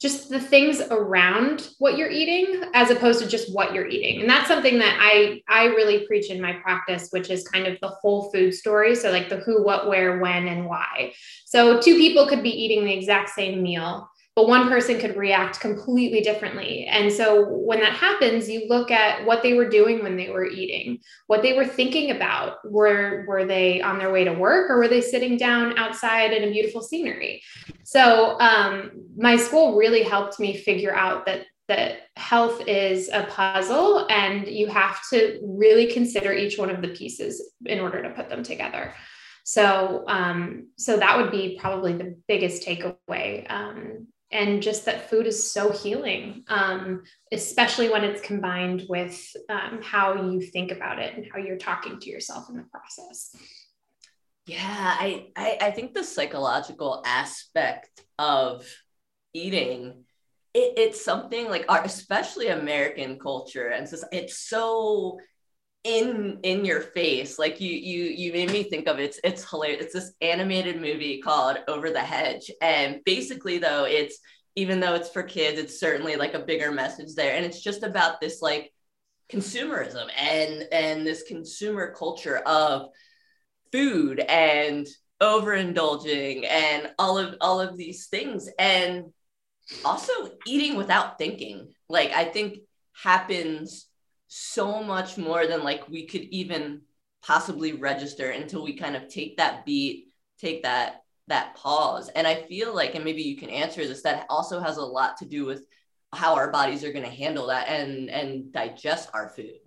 just 0.00 0.30
the 0.30 0.40
things 0.40 0.80
around 0.90 1.68
what 1.78 1.98
you're 1.98 2.10
eating 2.10 2.62
as 2.72 2.90
opposed 2.90 3.20
to 3.20 3.28
just 3.28 3.52
what 3.54 3.74
you're 3.74 3.86
eating. 3.86 4.22
And 4.22 4.30
that's 4.30 4.48
something 4.48 4.78
that 4.78 4.96
i 5.00 5.42
i 5.48 5.66
really 5.66 6.06
preach 6.06 6.30
in 6.30 6.40
my 6.40 6.54
practice 6.54 7.08
which 7.10 7.28
is 7.30 7.46
kind 7.46 7.66
of 7.66 7.78
the 7.80 7.88
whole 7.88 8.30
food 8.30 8.54
story. 8.54 8.94
So 8.94 9.10
like 9.10 9.28
the 9.28 9.36
who 9.36 9.62
what 9.62 9.88
where 9.88 10.18
when 10.18 10.48
and 10.48 10.66
why. 10.66 11.12
So 11.44 11.80
two 11.80 11.96
people 11.96 12.26
could 12.26 12.42
be 12.42 12.50
eating 12.50 12.84
the 12.84 12.94
exact 12.94 13.30
same 13.30 13.62
meal 13.62 14.08
but 14.40 14.48
one 14.48 14.70
person 14.70 14.98
could 14.98 15.18
react 15.18 15.60
completely 15.60 16.22
differently. 16.22 16.86
And 16.86 17.12
so 17.12 17.46
when 17.46 17.78
that 17.80 17.92
happens, 17.92 18.48
you 18.48 18.66
look 18.70 18.90
at 18.90 19.26
what 19.26 19.42
they 19.42 19.52
were 19.52 19.68
doing 19.68 20.02
when 20.02 20.16
they 20.16 20.30
were 20.30 20.46
eating, 20.46 21.00
what 21.26 21.42
they 21.42 21.52
were 21.52 21.66
thinking 21.66 22.10
about. 22.10 22.56
Were, 22.64 23.26
were 23.28 23.44
they 23.44 23.82
on 23.82 23.98
their 23.98 24.10
way 24.10 24.24
to 24.24 24.32
work 24.32 24.70
or 24.70 24.78
were 24.78 24.88
they 24.88 25.02
sitting 25.02 25.36
down 25.36 25.76
outside 25.76 26.32
in 26.32 26.48
a 26.48 26.50
beautiful 26.50 26.80
scenery? 26.80 27.42
So 27.84 28.40
um, 28.40 28.92
my 29.14 29.36
school 29.36 29.76
really 29.76 30.04
helped 30.04 30.40
me 30.40 30.56
figure 30.56 30.94
out 30.94 31.26
that 31.26 31.44
that 31.68 32.08
health 32.16 32.66
is 32.66 33.10
a 33.12 33.24
puzzle 33.24 34.06
and 34.08 34.48
you 34.48 34.68
have 34.68 35.00
to 35.10 35.38
really 35.44 35.92
consider 35.92 36.32
each 36.32 36.56
one 36.56 36.70
of 36.70 36.80
the 36.80 36.88
pieces 36.88 37.52
in 37.66 37.78
order 37.78 38.02
to 38.02 38.10
put 38.10 38.30
them 38.30 38.42
together 38.42 38.94
so 39.44 40.04
um, 40.08 40.68
so 40.76 40.96
that 40.96 41.16
would 41.16 41.30
be 41.30 41.56
probably 41.60 41.92
the 41.92 42.16
biggest 42.26 42.66
takeaway 42.66 43.48
um, 43.50 44.08
and 44.32 44.62
just 44.62 44.84
that 44.84 45.10
food 45.10 45.26
is 45.26 45.52
so 45.52 45.72
healing, 45.72 46.44
um, 46.48 47.02
especially 47.32 47.88
when 47.88 48.04
it's 48.04 48.20
combined 48.20 48.84
with 48.88 49.20
um, 49.48 49.80
how 49.82 50.30
you 50.30 50.40
think 50.40 50.70
about 50.70 50.98
it 50.98 51.16
and 51.16 51.26
how 51.32 51.38
you're 51.38 51.58
talking 51.58 51.98
to 51.98 52.10
yourself 52.10 52.48
in 52.48 52.56
the 52.56 52.64
process. 52.64 53.34
Yeah, 54.46 54.58
I, 54.60 55.28
I, 55.36 55.58
I 55.60 55.70
think 55.72 55.94
the 55.94 56.04
psychological 56.04 57.02
aspect 57.04 58.02
of 58.18 58.64
eating 59.32 60.04
it, 60.54 60.74
it's 60.76 61.04
something 61.04 61.48
like 61.48 61.64
our, 61.68 61.82
especially 61.84 62.48
American 62.48 63.18
culture, 63.18 63.68
and 63.68 63.88
so 63.88 63.98
it's 64.12 64.38
so 64.38 65.18
in 65.84 66.38
in 66.42 66.64
your 66.64 66.80
face 66.80 67.38
like 67.38 67.58
you 67.58 67.72
you 67.72 68.04
you 68.04 68.32
made 68.32 68.50
me 68.50 68.62
think 68.62 68.86
of 68.86 68.98
it. 68.98 69.04
it's 69.04 69.20
it's 69.24 69.48
hilarious 69.48 69.82
it's 69.82 69.94
this 69.94 70.12
animated 70.20 70.78
movie 70.78 71.22
called 71.22 71.56
over 71.68 71.90
the 71.90 72.00
hedge 72.00 72.50
and 72.60 73.00
basically 73.06 73.56
though 73.56 73.84
it's 73.84 74.18
even 74.56 74.78
though 74.78 74.94
it's 74.94 75.08
for 75.08 75.22
kids 75.22 75.58
it's 75.58 75.80
certainly 75.80 76.16
like 76.16 76.34
a 76.34 76.40
bigger 76.40 76.70
message 76.70 77.14
there 77.14 77.34
and 77.34 77.46
it's 77.46 77.62
just 77.62 77.82
about 77.82 78.20
this 78.20 78.42
like 78.42 78.74
consumerism 79.32 80.06
and 80.18 80.64
and 80.70 81.06
this 81.06 81.22
consumer 81.22 81.94
culture 81.96 82.38
of 82.38 82.88
food 83.72 84.20
and 84.20 84.86
overindulging 85.22 86.46
and 86.46 86.90
all 86.98 87.16
of 87.16 87.36
all 87.40 87.58
of 87.58 87.78
these 87.78 88.06
things 88.08 88.50
and 88.58 89.04
also 89.84 90.12
eating 90.46 90.76
without 90.76 91.16
thinking 91.16 91.72
like 91.88 92.10
i 92.12 92.24
think 92.24 92.58
happens 92.92 93.86
so 94.32 94.80
much 94.80 95.18
more 95.18 95.48
than 95.48 95.64
like 95.64 95.88
we 95.88 96.06
could 96.06 96.22
even 96.22 96.82
possibly 97.20 97.72
register 97.72 98.30
until 98.30 98.62
we 98.62 98.74
kind 98.74 98.94
of 98.94 99.08
take 99.08 99.36
that 99.38 99.66
beat, 99.66 100.06
take 100.38 100.62
that 100.62 101.02
that 101.26 101.56
pause. 101.56 102.08
And 102.08 102.26
I 102.26 102.42
feel 102.42 102.74
like, 102.74 102.94
and 102.94 103.04
maybe 103.04 103.22
you 103.22 103.36
can 103.36 103.50
answer 103.50 103.86
this, 103.86 104.02
that 104.02 104.26
also 104.30 104.60
has 104.60 104.76
a 104.76 104.84
lot 104.84 105.16
to 105.18 105.24
do 105.24 105.44
with 105.44 105.64
how 106.12 106.34
our 106.34 106.50
bodies 106.50 106.84
are 106.84 106.92
going 106.92 107.04
to 107.04 107.10
handle 107.10 107.48
that 107.48 107.68
and 107.68 108.08
and 108.08 108.52
digest 108.52 109.10
our 109.12 109.30
food. 109.30 109.58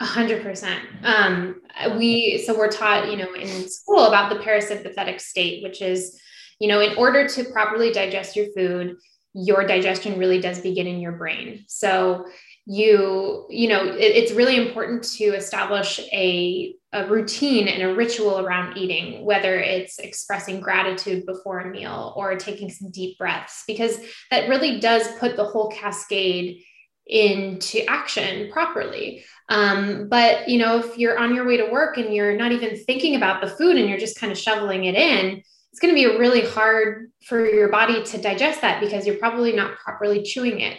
A 0.00 0.06
hundred 0.06 0.42
percent. 0.42 0.82
Um, 1.02 1.60
we 1.98 2.42
so 2.46 2.56
we're 2.56 2.72
taught, 2.72 3.10
you 3.10 3.18
know, 3.18 3.34
in 3.34 3.68
school 3.68 4.06
about 4.06 4.30
the 4.30 4.40
parasympathetic 4.42 5.20
state, 5.20 5.62
which 5.62 5.82
is, 5.82 6.18
you 6.58 6.66
know, 6.66 6.80
in 6.80 6.96
order 6.96 7.28
to 7.28 7.44
properly 7.44 7.92
digest 7.92 8.36
your 8.36 8.46
food, 8.56 8.96
your 9.34 9.66
digestion 9.66 10.18
really 10.18 10.40
does 10.40 10.60
begin 10.60 10.86
in 10.86 10.98
your 10.98 11.12
brain. 11.12 11.64
So 11.68 12.24
you 12.64 13.44
you 13.50 13.68
know 13.68 13.84
it, 13.84 13.98
it's 13.98 14.32
really 14.32 14.56
important 14.56 15.02
to 15.02 15.24
establish 15.24 15.98
a, 16.12 16.74
a 16.92 17.06
routine 17.08 17.66
and 17.66 17.82
a 17.82 17.94
ritual 17.94 18.38
around 18.38 18.76
eating 18.76 19.24
whether 19.24 19.58
it's 19.58 19.98
expressing 19.98 20.60
gratitude 20.60 21.26
before 21.26 21.60
a 21.60 21.70
meal 21.70 22.12
or 22.16 22.36
taking 22.36 22.70
some 22.70 22.90
deep 22.90 23.18
breaths 23.18 23.64
because 23.66 23.98
that 24.30 24.48
really 24.48 24.78
does 24.78 25.08
put 25.18 25.36
the 25.36 25.44
whole 25.44 25.70
cascade 25.70 26.62
into 27.08 27.84
action 27.90 28.48
properly. 28.52 29.24
Um, 29.48 30.08
but 30.08 30.48
you 30.48 30.58
know 30.58 30.78
if 30.78 30.96
you're 30.96 31.18
on 31.18 31.34
your 31.34 31.46
way 31.46 31.56
to 31.56 31.68
work 31.70 31.98
and 31.98 32.14
you're 32.14 32.36
not 32.36 32.52
even 32.52 32.76
thinking 32.84 33.16
about 33.16 33.42
the 33.42 33.50
food 33.50 33.76
and 33.76 33.88
you're 33.88 33.98
just 33.98 34.20
kind 34.20 34.30
of 34.30 34.38
shoveling 34.38 34.84
it 34.84 34.94
in 34.94 35.42
it's 35.72 35.80
going 35.80 35.94
to 35.94 35.94
be 35.94 36.18
really 36.18 36.46
hard 36.46 37.10
for 37.24 37.48
your 37.48 37.70
body 37.70 38.02
to 38.02 38.20
digest 38.20 38.60
that 38.60 38.78
because 38.78 39.06
you're 39.06 39.16
probably 39.16 39.52
not 39.52 39.78
properly 39.78 40.22
chewing 40.22 40.60
it 40.60 40.78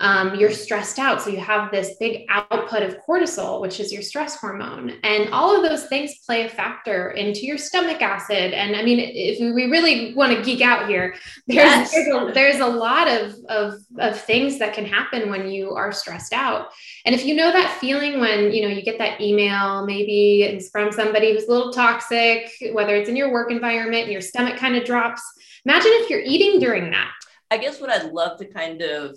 um, 0.00 0.34
you're 0.34 0.50
stressed 0.50 0.98
out. 0.98 1.22
So 1.22 1.30
you 1.30 1.38
have 1.38 1.70
this 1.70 1.96
big 2.00 2.26
output 2.28 2.82
of 2.82 2.98
cortisol, 3.06 3.60
which 3.60 3.78
is 3.78 3.92
your 3.92 4.02
stress 4.02 4.36
hormone. 4.36 4.94
And 5.04 5.32
all 5.32 5.54
of 5.54 5.62
those 5.62 5.86
things 5.86 6.18
play 6.26 6.44
a 6.44 6.48
factor 6.48 7.12
into 7.12 7.46
your 7.46 7.58
stomach 7.58 8.02
acid. 8.02 8.52
And 8.52 8.74
I 8.74 8.82
mean, 8.82 8.98
if 8.98 9.38
we 9.38 9.70
really 9.70 10.12
want 10.14 10.36
to 10.36 10.42
geek 10.42 10.62
out 10.62 10.88
here, 10.88 11.14
there's, 11.46 11.56
yes. 11.56 11.92
there's, 11.92 12.08
a, 12.08 12.32
there's 12.32 12.60
a 12.60 12.66
lot 12.66 13.06
of, 13.06 13.36
of, 13.48 13.74
of 13.98 14.20
things 14.20 14.58
that 14.58 14.74
can 14.74 14.84
happen 14.84 15.30
when 15.30 15.48
you 15.48 15.70
are 15.74 15.92
stressed 15.92 16.32
out. 16.32 16.70
And 17.04 17.14
if 17.14 17.24
you 17.24 17.36
know 17.36 17.52
that 17.52 17.78
feeling 17.80 18.18
when, 18.18 18.50
you 18.52 18.62
know, 18.62 18.68
you 18.68 18.82
get 18.82 18.98
that 18.98 19.20
email, 19.20 19.86
maybe 19.86 20.42
it's 20.42 20.70
from 20.70 20.90
somebody 20.90 21.32
who's 21.32 21.44
a 21.44 21.52
little 21.52 21.72
toxic, 21.72 22.50
whether 22.72 22.96
it's 22.96 23.08
in 23.08 23.14
your 23.14 23.32
work 23.32 23.52
environment 23.52 24.04
and 24.04 24.12
your 24.12 24.20
stomach 24.20 24.56
kind 24.58 24.74
of 24.74 24.84
drops, 24.84 25.22
imagine 25.64 25.92
if 25.94 26.10
you're 26.10 26.20
eating 26.20 26.58
during 26.58 26.90
that. 26.90 27.12
I 27.50 27.58
guess 27.58 27.80
what 27.80 27.90
I'd 27.90 28.10
love 28.10 28.38
to 28.38 28.46
kind 28.46 28.82
of 28.82 29.16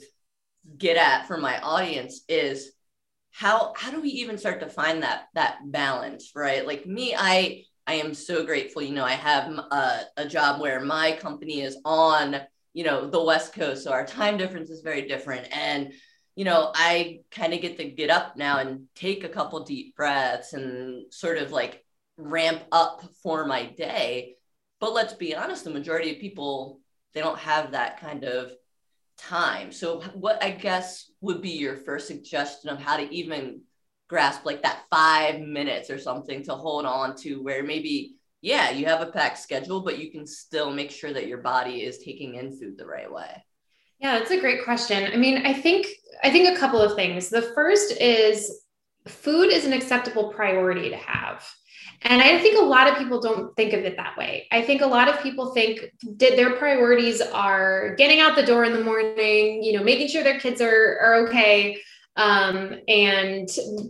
get 0.77 0.97
at 0.97 1.27
for 1.27 1.37
my 1.37 1.59
audience 1.59 2.21
is 2.27 2.71
how 3.31 3.73
how 3.75 3.91
do 3.91 4.01
we 4.01 4.09
even 4.09 4.37
start 4.37 4.59
to 4.59 4.69
find 4.69 5.03
that 5.03 5.27
that 5.35 5.59
balance 5.65 6.31
right? 6.35 6.65
Like 6.65 6.85
me 6.85 7.15
i 7.17 7.63
i 7.85 7.93
am 7.95 8.13
so 8.13 8.45
grateful. 8.45 8.81
You 8.81 8.95
know 8.95 9.05
i 9.05 9.13
have 9.13 9.51
a, 9.51 10.01
a 10.17 10.27
job 10.27 10.61
where 10.61 10.79
my 10.81 11.13
company 11.13 11.61
is 11.61 11.77
on 11.85 12.37
you 12.73 12.83
know 12.83 13.09
the 13.09 13.23
west 13.23 13.53
coast 13.53 13.83
so 13.83 13.91
our 13.91 14.05
time 14.05 14.37
difference 14.37 14.69
is 14.69 14.81
very 14.81 15.07
different. 15.07 15.47
And 15.55 15.93
you 16.35 16.45
know 16.45 16.71
i 16.75 17.19
kind 17.31 17.53
of 17.53 17.61
get 17.61 17.77
to 17.77 17.85
get 17.85 18.09
up 18.09 18.37
now 18.37 18.59
and 18.59 18.85
take 18.95 19.23
a 19.23 19.29
couple 19.29 19.63
deep 19.63 19.95
breaths 19.95 20.53
and 20.53 21.11
sort 21.11 21.37
of 21.37 21.51
like 21.51 21.83
ramp 22.17 22.63
up 22.71 23.03
for 23.23 23.45
my 23.45 23.65
day. 23.65 24.35
But 24.79 24.93
let's 24.93 25.13
be 25.13 25.35
honest 25.35 25.63
the 25.63 25.69
majority 25.69 26.13
of 26.13 26.19
people 26.19 26.79
they 27.13 27.21
don't 27.21 27.39
have 27.39 27.71
that 27.71 27.99
kind 27.99 28.23
of 28.23 28.51
time. 29.17 29.71
So, 29.71 30.01
what 30.13 30.43
I 30.43 30.51
guess 30.51 31.11
would 31.21 31.41
be 31.41 31.51
your 31.51 31.75
first 31.75 32.07
suggestion 32.07 32.69
of 32.69 32.79
how 32.79 32.97
to 32.97 33.13
even 33.13 33.61
grasp 34.07 34.45
like 34.45 34.63
that 34.63 34.83
five 34.89 35.39
minutes 35.41 35.89
or 35.89 35.99
something 35.99 36.43
to 36.43 36.53
hold 36.53 36.85
on 36.85 37.15
to 37.17 37.41
where 37.43 37.63
maybe, 37.63 38.15
yeah, 38.41 38.69
you 38.69 38.85
have 38.85 39.01
a 39.01 39.11
packed 39.11 39.39
schedule, 39.39 39.81
but 39.81 39.99
you 39.99 40.11
can 40.11 40.25
still 40.25 40.71
make 40.71 40.91
sure 40.91 41.11
that 41.11 41.27
your 41.27 41.39
body 41.39 41.81
is 41.81 41.99
taking 41.99 42.35
in 42.35 42.57
food 42.57 42.77
the 42.77 42.85
right 42.85 43.11
way? 43.11 43.43
Yeah, 43.99 44.17
that's 44.17 44.31
a 44.31 44.39
great 44.39 44.63
question. 44.63 45.11
I 45.11 45.17
mean, 45.17 45.45
I 45.45 45.53
think 45.53 45.87
I 46.23 46.29
think 46.29 46.55
a 46.55 46.59
couple 46.59 46.81
of 46.81 46.95
things. 46.95 47.29
The 47.29 47.41
first 47.41 47.99
is 47.99 48.61
food 49.07 49.51
is 49.51 49.65
an 49.65 49.73
acceptable 49.73 50.31
priority 50.33 50.89
to 50.89 50.97
have. 50.97 51.47
And 52.03 52.21
I 52.21 52.39
think 52.39 52.59
a 52.61 52.65
lot 52.65 52.87
of 52.87 52.97
people 52.97 53.19
don't 53.19 53.55
think 53.55 53.73
of 53.73 53.83
it 53.83 53.97
that 53.97 54.17
way. 54.17 54.47
I 54.51 54.61
think 54.61 54.81
a 54.81 54.87
lot 54.87 55.09
of 55.09 55.21
people 55.21 55.53
think 55.53 55.91
their 56.17 56.55
priorities 56.55 57.21
are 57.21 57.95
getting 57.95 58.19
out 58.19 58.35
the 58.35 58.45
door 58.45 58.63
in 58.65 58.73
the 58.73 58.83
morning, 58.83 59.63
you 59.63 59.73
know, 59.73 59.83
making 59.83 60.07
sure 60.07 60.23
their 60.23 60.39
kids 60.39 60.61
are, 60.61 60.99
are 61.01 61.15
okay, 61.27 61.81
um, 62.17 62.73
and 62.87 63.47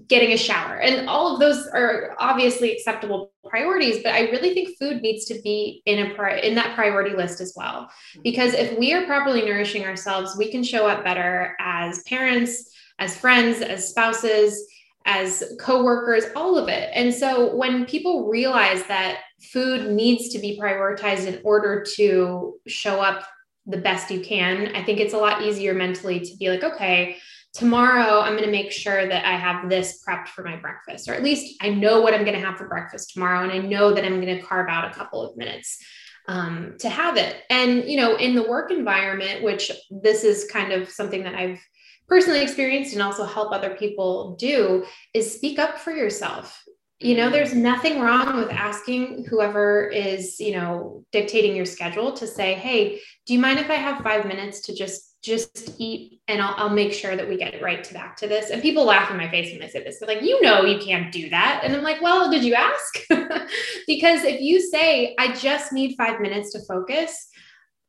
getting 0.08 0.34
a 0.34 0.38
shower. 0.38 0.80
And 0.80 1.10
all 1.10 1.34
of 1.34 1.40
those 1.40 1.66
are 1.68 2.16
obviously 2.20 2.74
acceptable 2.74 3.32
priorities, 3.50 4.04
but 4.04 4.14
I 4.14 4.30
really 4.30 4.54
think 4.54 4.78
food 4.78 5.02
needs 5.02 5.26
to 5.26 5.42
be 5.42 5.82
in 5.86 6.08
a 6.08 6.14
pri- 6.14 6.40
in 6.40 6.54
that 6.56 6.76
priority 6.76 7.16
list 7.16 7.40
as 7.40 7.54
well. 7.56 7.90
Because 8.24 8.54
if 8.54 8.78
we 8.78 8.94
are 8.94 9.06
properly 9.06 9.44
nourishing 9.44 9.86
ourselves, 9.86 10.36
we 10.38 10.52
can 10.52 10.64
show 10.64 10.88
up 10.88 11.06
better 11.06 11.56
as 11.60 12.04
parents, 12.04 12.74
as 13.00 13.16
friends, 13.16 13.62
as 13.62 13.90
spouses 13.90 14.68
as 15.08 15.56
coworkers, 15.60 16.26
all 16.36 16.58
of 16.58 16.68
it. 16.68 16.92
And 16.94 17.14
so 17.14 17.56
when 17.56 17.86
people 17.86 18.28
realize 18.28 18.84
that 18.88 19.22
food 19.52 19.90
needs 19.90 20.30
to 20.30 20.40
be 20.40 20.60
prioritized 20.62 21.26
in 21.26 21.40
order 21.44 21.84
to 21.96 22.56
show 22.68 23.00
up 23.00 23.26
the 23.66 23.78
best 23.78 24.12
you 24.12 24.20
can, 24.20 24.76
I 24.76 24.84
think 24.84 25.00
it's 25.00 25.14
a 25.14 25.18
lot 25.18 25.42
easier 25.42 25.74
mentally 25.74 26.20
to 26.20 26.38
be 26.38 26.50
like, 26.50 26.64
okay, 26.64 27.18
tomorrow 27.54 28.20
I'm 28.20 28.34
going 28.34 28.44
to 28.44 28.52
make 28.52 28.72
sure 28.72 29.08
that 29.08 29.26
I 29.26 29.38
have 29.38 29.70
this 29.70 30.04
prepped 30.08 30.28
for 30.28 30.44
my 30.44 30.58
breakfast, 30.58 31.08
or 31.08 31.14
at 31.14 31.24
least 31.24 31.56
I 31.62 31.70
know 31.70 32.02
what 32.02 32.14
I'm 32.14 32.26
going 32.26 32.40
to 32.40 32.46
have 32.46 32.58
for 32.58 32.68
breakfast 32.68 33.14
tomorrow. 33.14 33.44
And 33.44 33.52
I 33.52 33.60
know 33.60 33.94
that 33.94 34.04
I'm 34.04 34.20
going 34.22 34.38
to 34.38 34.44
carve 34.44 34.68
out 34.70 34.92
a 34.92 34.94
couple 34.94 35.24
of 35.24 35.38
minutes 35.38 35.82
um, 36.28 36.76
to 36.80 36.90
have 36.90 37.16
it. 37.16 37.44
And, 37.50 37.86
you 37.90 37.96
know, 37.96 38.18
in 38.18 38.36
the 38.36 38.44
work 38.44 38.72
environment, 38.72 39.42
which 39.42 39.72
this 39.90 40.26
is 40.26 40.52
kind 40.52 40.74
of 40.74 40.90
something 40.90 41.24
that 41.24 41.36
I've 41.36 41.62
personally 42.08 42.42
experienced 42.42 42.94
and 42.94 43.02
also 43.02 43.26
help 43.26 43.52
other 43.52 43.76
people 43.76 44.36
do 44.36 44.86
is 45.14 45.34
speak 45.34 45.60
up 45.60 45.78
for 45.78 45.92
yourself 45.92 46.64
you 47.00 47.16
know 47.16 47.24
mm-hmm. 47.24 47.34
there's 47.34 47.54
nothing 47.54 48.00
wrong 48.00 48.38
with 48.38 48.52
asking 48.52 49.26
whoever 49.30 49.88
is 49.88 50.40
you 50.40 50.52
know 50.52 51.04
dictating 51.12 51.56
your 51.56 51.66
schedule 51.66 52.12
to 52.12 52.28
say 52.28 52.54
hey 52.54 53.00
do 53.26 53.34
you 53.34 53.40
mind 53.40 53.60
if 53.60 53.70
i 53.70 53.76
have 53.76 54.04
five 54.04 54.26
minutes 54.26 54.62
to 54.62 54.74
just 54.74 55.08
just 55.24 55.76
eat 55.78 56.22
and 56.28 56.42
I'll, 56.42 56.54
I'll 56.58 56.70
make 56.70 56.94
sure 56.94 57.16
that 57.16 57.28
we 57.28 57.38
get 57.38 57.62
right 57.62 57.84
to 57.84 57.94
back 57.94 58.16
to 58.18 58.28
this. 58.28 58.50
And 58.50 58.62
people 58.62 58.86
laugh 58.86 59.12
in 59.12 59.18
my 59.18 59.30
face 59.30 59.52
when 59.52 59.62
I 59.62 59.68
say 59.68 59.84
this. 59.84 60.00
They're 60.00 60.08
like, 60.08 60.22
you 60.22 60.42
know, 60.42 60.64
you 60.64 60.80
can't 60.80 61.12
do 61.12 61.30
that. 61.30 61.62
And 61.64 61.76
I'm 61.76 61.84
like, 61.84 62.02
well, 62.02 62.32
did 62.32 62.44
you 62.44 62.54
ask? 62.54 63.00
because 63.88 64.24
if 64.24 64.42
you 64.42 64.62
say, 64.62 65.16
I 65.18 65.34
just 65.34 65.74
need 65.74 65.96
five 65.98 66.22
minutes 66.22 66.52
to 66.54 66.60
focus, 66.66 67.30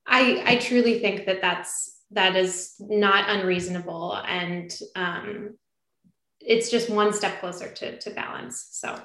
I, 0.06 0.42
I 0.46 0.56
truly 0.56 0.98
think 0.98 1.26
that 1.26 1.40
that's, 1.40 1.97
that 2.12 2.36
is 2.36 2.74
not 2.80 3.28
unreasonable. 3.28 4.14
And 4.14 4.74
um, 4.96 5.56
it's 6.40 6.70
just 6.70 6.90
one 6.90 7.12
step 7.12 7.40
closer 7.40 7.70
to, 7.70 7.98
to 7.98 8.10
balance. 8.10 8.68
So 8.72 9.00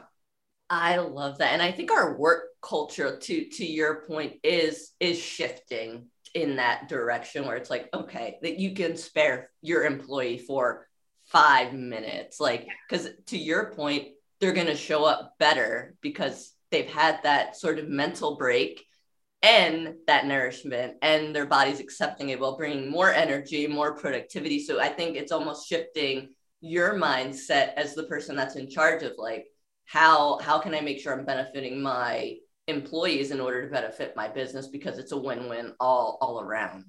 I 0.70 0.98
love 0.98 1.38
that. 1.40 1.54
And 1.54 1.62
I 1.62 1.72
think 1.72 1.92
our 1.92 2.18
work 2.18 2.46
culture 2.62 3.18
to 3.20 3.50
to 3.50 3.66
your 3.66 4.06
point 4.08 4.36
is 4.44 4.92
is 5.00 5.20
shifting 5.20 6.08
in 6.34 6.56
that 6.56 6.88
direction 6.90 7.46
where 7.46 7.58
it's 7.58 7.70
like, 7.70 7.90
okay, 7.94 8.38
that 8.42 8.58
you 8.58 8.74
can 8.74 8.98
spare 8.98 9.52
your 9.62 9.84
employee 9.84 10.40
for 10.40 10.88
five 11.26 11.74
minutes. 11.74 12.40
Like, 12.40 12.68
because 12.90 13.10
to 13.28 13.38
your 13.38 13.72
point, 13.74 14.10
they're 14.40 14.54
gonna 14.54 14.76
show 14.76 15.06
up 15.06 15.34
better 15.38 15.96
because 16.02 16.54
they've 16.72 16.90
had 16.90 17.20
that 17.24 17.56
sort 17.56 17.78
of 17.78 17.88
mental 17.88 18.36
break 18.36 18.84
and 19.44 19.96
that 20.08 20.26
nourishment 20.26 20.96
and 21.02 21.36
their 21.36 21.46
body's 21.46 21.82
accepting 21.82 22.30
it 22.30 22.40
while 22.40 22.58
bringing 22.58 22.90
more 22.90 23.12
energy 23.12 23.68
more 23.68 23.96
productivity. 23.96 24.64
So 24.64 24.80
i 24.80 24.88
think 24.88 25.16
it's 25.16 25.32
almost 25.32 25.68
shifting 25.68 26.30
your 26.62 26.96
mindset 26.96 27.74
as 27.76 27.94
the 27.94 28.04
person 28.04 28.36
that's 28.36 28.56
in 28.56 28.70
charge 28.70 29.04
of 29.04 29.12
like 29.18 29.46
how 29.86 30.40
how 30.40 30.58
can 30.60 30.74
i 30.74 30.80
make 30.80 31.00
sure 31.00 31.14
i'm 31.14 31.26
benefiting 31.26 31.82
my 31.82 32.36
employees 32.68 33.32
in 33.32 33.42
order 33.42 33.66
to 33.66 33.70
benefit 33.70 34.16
my 34.16 34.30
business? 34.30 34.68
Because 34.68 34.98
it's 34.98 35.12
a 35.12 35.18
win-win 35.18 35.74
all 35.82 36.18
all 36.22 36.42
around. 36.42 36.86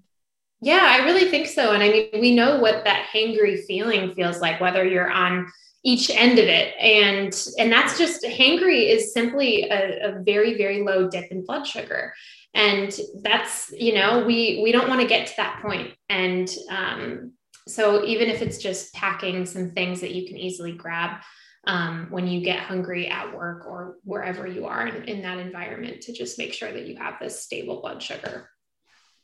Yeah 0.60 0.96
i 1.00 1.04
really 1.04 1.28
think 1.28 1.48
so. 1.48 1.72
And 1.72 1.82
i 1.82 1.90
mean 1.90 2.08
we 2.20 2.34
know 2.34 2.60
what 2.60 2.84
that 2.84 3.08
hangry 3.12 3.64
feeling 3.64 4.14
feels 4.14 4.40
like 4.40 4.60
whether 4.60 4.84
you're 4.84 5.10
on 5.10 5.50
each 5.86 6.08
end 6.08 6.38
of 6.38 6.46
it. 6.46 6.74
And 6.78 7.34
and 7.58 7.72
that's 7.72 7.98
just 7.98 8.22
hangry 8.22 8.88
is 8.88 9.12
simply 9.12 9.64
a, 9.64 10.10
a 10.10 10.22
very 10.22 10.56
very 10.56 10.82
low 10.82 11.10
dip 11.10 11.32
in 11.32 11.44
blood 11.44 11.66
sugar 11.66 12.14
and 12.54 12.96
that's 13.22 13.72
you 13.76 13.94
know 13.94 14.24
we 14.24 14.60
we 14.62 14.72
don't 14.72 14.88
want 14.88 15.00
to 15.00 15.06
get 15.06 15.26
to 15.26 15.36
that 15.36 15.60
point. 15.60 15.92
And 16.08 16.48
um, 16.70 17.32
so 17.66 18.04
even 18.04 18.28
if 18.28 18.42
it's 18.42 18.58
just 18.58 18.94
packing 18.94 19.46
some 19.46 19.70
things 19.72 20.00
that 20.00 20.14
you 20.14 20.26
can 20.26 20.36
easily 20.36 20.72
grab 20.72 21.22
um, 21.66 22.08
when 22.10 22.26
you 22.26 22.42
get 22.42 22.60
hungry 22.60 23.08
at 23.08 23.34
work 23.34 23.66
or 23.66 23.96
wherever 24.04 24.46
you 24.46 24.66
are 24.66 24.86
in, 24.86 25.04
in 25.04 25.22
that 25.22 25.38
environment 25.38 26.02
to 26.02 26.12
just 26.12 26.38
make 26.38 26.52
sure 26.52 26.72
that 26.72 26.86
you 26.86 26.96
have 26.96 27.14
this 27.20 27.40
stable 27.40 27.80
blood 27.80 28.02
sugar 28.02 28.50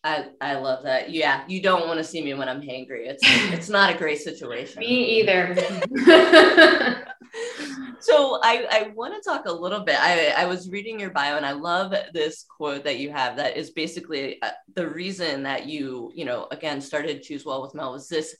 I, 0.02 0.28
I 0.40 0.54
love 0.54 0.85
that. 0.85 1.11
Yeah, 1.11 1.45
you 1.47 1.61
don't 1.61 1.87
want 1.87 1.99
to 1.99 2.04
see 2.04 2.23
me 2.23 2.33
when 2.35 2.49
I'm 2.49 2.62
hangry. 2.62 3.07
It's 3.07 3.23
it's 3.52 3.69
not 3.69 3.95
a 3.95 3.99
great 3.99 4.19
situation. 4.19 4.80
me 4.80 5.21
either. 5.21 5.54
so 8.00 8.40
I, 8.42 8.66
I 8.71 8.92
want 8.95 9.14
to 9.14 9.28
talk 9.28 9.45
a 9.47 9.52
little 9.52 9.80
bit. 9.80 9.97
I, 9.99 10.28
I 10.28 10.47
was 10.47 10.71
reading 10.71 10.99
your 10.99 11.11
bio 11.11 11.37
and 11.37 11.45
I 11.45 11.52
love 11.52 11.95
this 12.14 12.45
quote 12.45 12.85
that 12.85 12.99
you 12.99 13.11
have 13.11 13.37
that 13.37 13.59
is 13.59 13.71
basically 13.71 14.40
uh, 14.42 14.50
the 14.75 14.88
reason 14.88 15.42
that 15.42 15.66
you, 15.66 16.11
you 16.14 16.25
know, 16.25 16.49
again, 16.50 16.80
started 16.80 17.23
Choose 17.23 17.45
Well 17.45 17.61
with 17.61 17.75
Mel 17.75 17.92
was 17.92 18.09
this 18.09 18.35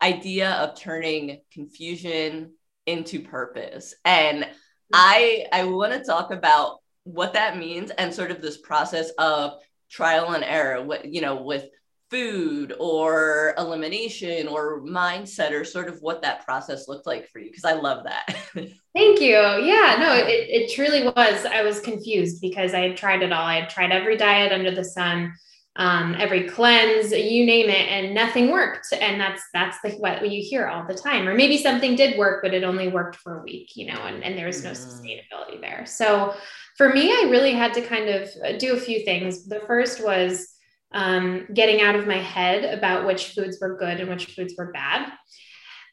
idea 0.00 0.52
of 0.52 0.78
turning 0.78 1.40
confusion 1.52 2.52
into 2.86 3.20
purpose. 3.20 3.94
And 4.04 4.48
I 4.92 5.46
I 5.52 5.64
want 5.64 5.92
to 5.92 6.04
talk 6.04 6.30
about 6.30 6.78
what 7.04 7.32
that 7.34 7.56
means 7.56 7.90
and 7.90 8.12
sort 8.12 8.30
of 8.30 8.40
this 8.40 8.58
process 8.58 9.10
of 9.18 9.54
trial 9.90 10.32
and 10.32 10.44
error, 10.44 10.82
what 10.82 11.04
you 11.04 11.20
know, 11.20 11.42
with 11.42 11.66
food 12.10 12.74
or 12.80 13.54
elimination 13.56 14.48
or 14.48 14.80
mindset 14.82 15.52
or 15.52 15.64
sort 15.64 15.88
of 15.88 15.98
what 16.00 16.22
that 16.22 16.44
process 16.44 16.88
looked 16.88 17.06
like 17.06 17.28
for 17.28 17.38
you 17.38 17.48
because 17.48 17.64
i 17.64 17.72
love 17.72 18.04
that. 18.04 18.26
Thank 18.92 19.20
you. 19.20 19.36
Yeah 19.36 19.96
no 20.00 20.14
it, 20.14 20.48
it 20.48 20.74
truly 20.74 21.04
was. 21.04 21.46
I 21.46 21.62
was 21.62 21.78
confused 21.80 22.40
because 22.40 22.74
i 22.74 22.80
had 22.80 22.96
tried 22.96 23.22
it 23.22 23.32
all. 23.32 23.44
I 23.44 23.60
had 23.60 23.70
tried 23.70 23.92
every 23.92 24.16
diet 24.16 24.50
under 24.50 24.72
the 24.72 24.84
sun 24.84 25.32
um, 25.76 26.16
every 26.18 26.48
cleanse 26.48 27.12
you 27.12 27.46
name 27.46 27.68
it 27.68 27.88
and 27.88 28.14
nothing 28.14 28.50
worked 28.50 28.88
and 28.92 29.20
that's 29.20 29.42
that's 29.54 29.80
the, 29.82 29.90
what 29.92 30.28
you 30.28 30.42
hear 30.42 30.66
all 30.66 30.86
the 30.86 30.94
time 30.94 31.28
or 31.28 31.34
maybe 31.34 31.56
something 31.56 31.94
did 31.94 32.18
work 32.18 32.42
but 32.42 32.52
it 32.52 32.64
only 32.64 32.88
worked 32.88 33.16
for 33.16 33.38
a 33.38 33.42
week 33.44 33.70
you 33.76 33.86
know 33.86 34.00
and, 34.02 34.24
and 34.24 34.36
there 34.36 34.46
was 34.46 34.64
no 34.64 34.72
mm. 34.72 34.76
sustainability 34.76 35.60
there 35.60 35.86
so 35.86 36.34
for 36.76 36.92
me 36.92 37.12
i 37.12 37.28
really 37.30 37.52
had 37.52 37.72
to 37.72 37.82
kind 37.82 38.08
of 38.08 38.58
do 38.58 38.74
a 38.74 38.80
few 38.80 39.04
things 39.04 39.46
the 39.46 39.60
first 39.60 40.04
was 40.04 40.56
um, 40.92 41.46
getting 41.52 41.80
out 41.80 41.94
of 41.94 42.06
my 42.06 42.18
head 42.18 42.64
about 42.76 43.06
which 43.06 43.28
foods 43.28 43.58
were 43.60 43.76
good 43.76 44.00
and 44.00 44.08
which 44.08 44.26
foods 44.26 44.54
were 44.56 44.72
bad. 44.72 45.12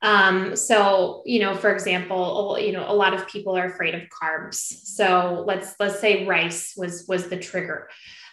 Um, 0.02 0.56
so, 0.56 1.24
you 1.26 1.40
know, 1.40 1.56
for 1.56 1.74
example, 1.74 2.58
you 2.60 2.72
know, 2.72 2.86
a 2.88 2.94
lot 2.94 3.14
of 3.14 3.28
people 3.28 3.58
are 3.58 3.66
afraid 3.66 3.96
of 3.96 4.02
carbs. 4.10 4.56
So 4.56 5.44
let's 5.48 5.74
let's 5.80 6.00
say 6.00 6.26
rice 6.26 6.74
was 6.78 7.06
was 7.08 7.30
the 7.30 7.38
trigger. 7.38 7.90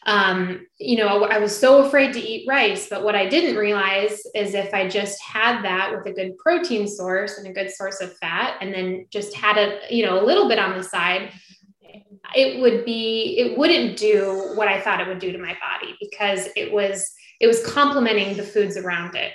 Um, 0.07 0.67
you 0.79 0.99
know, 0.99 1.25
I 1.25 1.39
was 1.39 1.57
so 1.57 1.85
afraid 1.85 2.13
to 2.13 2.21
eat 2.21 2.47
rice, 2.47 2.89
but 2.91 3.03
what 3.03 3.15
I 3.15 3.27
didn't 3.27 3.57
realize 3.57 4.21
is 4.35 4.55
if 4.55 4.75
I 4.75 4.87
just 4.87 5.23
had 5.23 5.63
that 5.63 5.93
with 5.93 6.07
a 6.07 6.13
good 6.13 6.37
protein 6.37 6.87
source 6.87 7.39
and 7.39 7.47
a 7.47 7.53
good 7.53 7.71
source 7.71 8.01
of 8.01 8.17
fat, 8.19 8.59
and 8.61 8.73
then 8.75 9.07
just 9.11 9.35
had 9.35 9.57
a 9.57 9.81
you 9.89 10.05
know 10.05 10.23
a 10.23 10.25
little 10.25 10.49
bit 10.49 10.59
on 10.59 10.77
the 10.77 10.85
side, 10.85 11.33
it 12.35 12.61
would 12.61 12.85
be 12.85 13.37
it 13.39 13.57
wouldn't 13.59 13.97
do 13.97 14.53
what 14.55 14.69
i 14.69 14.81
thought 14.81 15.01
it 15.01 15.07
would 15.07 15.19
do 15.19 15.33
to 15.33 15.39
my 15.39 15.57
body 15.61 15.95
because 16.01 16.49
it 16.57 16.73
was 16.73 17.05
it 17.41 17.47
was 17.47 17.65
complementing 17.67 18.37
the 18.37 18.43
foods 18.43 18.77
around 18.77 19.15
it 19.15 19.33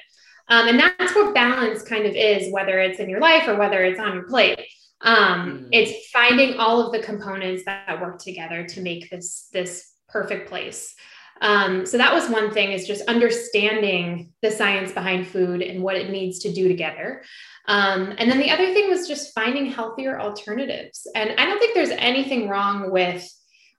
um, 0.50 0.68
and 0.68 0.80
that's 0.80 1.14
what 1.16 1.34
balance 1.34 1.84
kind 1.84 2.06
of 2.06 2.16
is 2.16 2.52
whether 2.52 2.80
it's 2.80 3.00
in 3.00 3.10
your 3.10 3.20
life 3.20 3.48
or 3.48 3.56
whether 3.56 3.84
it's 3.84 4.00
on 4.00 4.14
your 4.14 4.28
plate 4.28 4.60
um, 5.02 5.60
mm. 5.60 5.70
it's 5.72 6.10
finding 6.10 6.58
all 6.58 6.86
of 6.86 6.92
the 6.92 7.00
components 7.00 7.64
that 7.66 8.02
work 8.02 8.20
together 8.20 8.66
to 8.66 8.82
make 8.82 9.10
this 9.10 9.48
this 9.54 9.94
perfect 10.12 10.50
place 10.50 10.96
um, 11.42 11.86
so 11.86 11.98
that 11.98 12.14
was 12.14 12.30
one 12.30 12.52
thing 12.52 12.74
is 12.74 12.86
just 12.86 13.08
understanding 13.08 14.34
the 14.42 14.52
science 14.52 14.92
behind 14.92 15.26
food 15.26 15.62
and 15.62 15.82
what 15.82 15.96
it 15.96 16.10
needs 16.10 16.40
to 16.40 16.52
do 16.52 16.68
together 16.68 17.24
um, 17.70 18.16
and 18.18 18.32
then 18.32 18.40
the 18.40 18.50
other 18.50 18.74
thing 18.74 18.90
was 18.90 19.08
just 19.08 19.34
finding 19.36 19.68
healthier 19.68 20.20
alternatives. 20.20 21.08
And 21.14 21.36
I 21.38 21.46
don't 21.46 21.60
think 21.60 21.76
there's 21.76 21.92
anything 21.92 22.50
wrong 22.50 22.92
with 22.92 23.32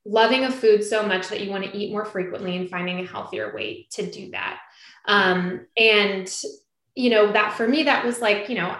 loving 0.06 0.44
a 0.44 0.50
food 0.50 0.84
so 0.84 1.04
much 1.04 1.28
that 1.28 1.40
you 1.40 1.50
want 1.50 1.64
to 1.64 1.76
eat 1.76 1.92
more 1.92 2.04
frequently 2.04 2.56
and 2.56 2.70
finding 2.70 3.00
a 3.00 3.06
healthier 3.06 3.52
way 3.52 3.88
to 3.94 4.08
do 4.08 4.30
that. 4.30 4.60
Um, 5.06 5.66
and, 5.76 6.32
you 6.94 7.10
know, 7.10 7.32
that 7.32 7.54
for 7.54 7.66
me, 7.66 7.82
that 7.82 8.04
was 8.06 8.20
like, 8.20 8.48
you 8.48 8.54
know, 8.54 8.76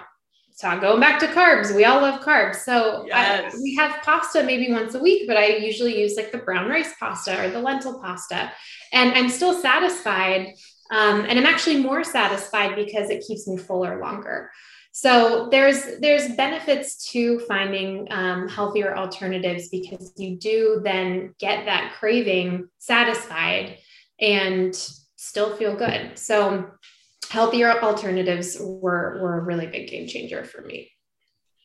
so 0.61 0.79
going 0.79 0.99
back 0.99 1.19
to 1.19 1.27
carbs, 1.27 1.75
we 1.75 1.85
all 1.85 2.01
love 2.01 2.21
carbs. 2.21 2.57
So 2.57 3.05
yes. 3.07 3.55
I, 3.55 3.57
we 3.61 3.73
have 3.75 4.03
pasta 4.03 4.43
maybe 4.43 4.71
once 4.71 4.93
a 4.93 4.99
week, 4.99 5.27
but 5.27 5.35
I 5.35 5.57
usually 5.57 5.99
use 5.99 6.15
like 6.15 6.31
the 6.31 6.37
brown 6.37 6.69
rice 6.69 6.93
pasta 6.99 7.43
or 7.43 7.49
the 7.49 7.59
lentil 7.59 7.99
pasta. 7.99 8.51
And 8.93 9.11
I'm 9.13 9.29
still 9.29 9.59
satisfied. 9.59 10.53
Um, 10.91 11.21
and 11.21 11.39
I'm 11.39 11.47
actually 11.47 11.81
more 11.81 12.03
satisfied 12.03 12.75
because 12.75 13.09
it 13.09 13.25
keeps 13.27 13.47
me 13.47 13.57
fuller 13.57 13.99
longer. 13.99 14.51
So 14.91 15.47
there's 15.49 15.99
there's 15.99 16.35
benefits 16.35 17.09
to 17.11 17.39
finding 17.39 18.07
um, 18.11 18.47
healthier 18.47 18.95
alternatives 18.95 19.69
because 19.69 20.13
you 20.17 20.35
do 20.35 20.81
then 20.83 21.33
get 21.39 21.65
that 21.65 21.93
craving 21.97 22.67
satisfied 22.77 23.77
and 24.19 24.75
still 25.15 25.55
feel 25.55 25.75
good. 25.75 26.19
So 26.19 26.69
healthier 27.31 27.81
alternatives 27.81 28.57
were 28.59 29.17
were 29.21 29.37
a 29.37 29.41
really 29.41 29.65
big 29.65 29.87
game 29.89 30.05
changer 30.05 30.43
for 30.43 30.61
me. 30.61 30.91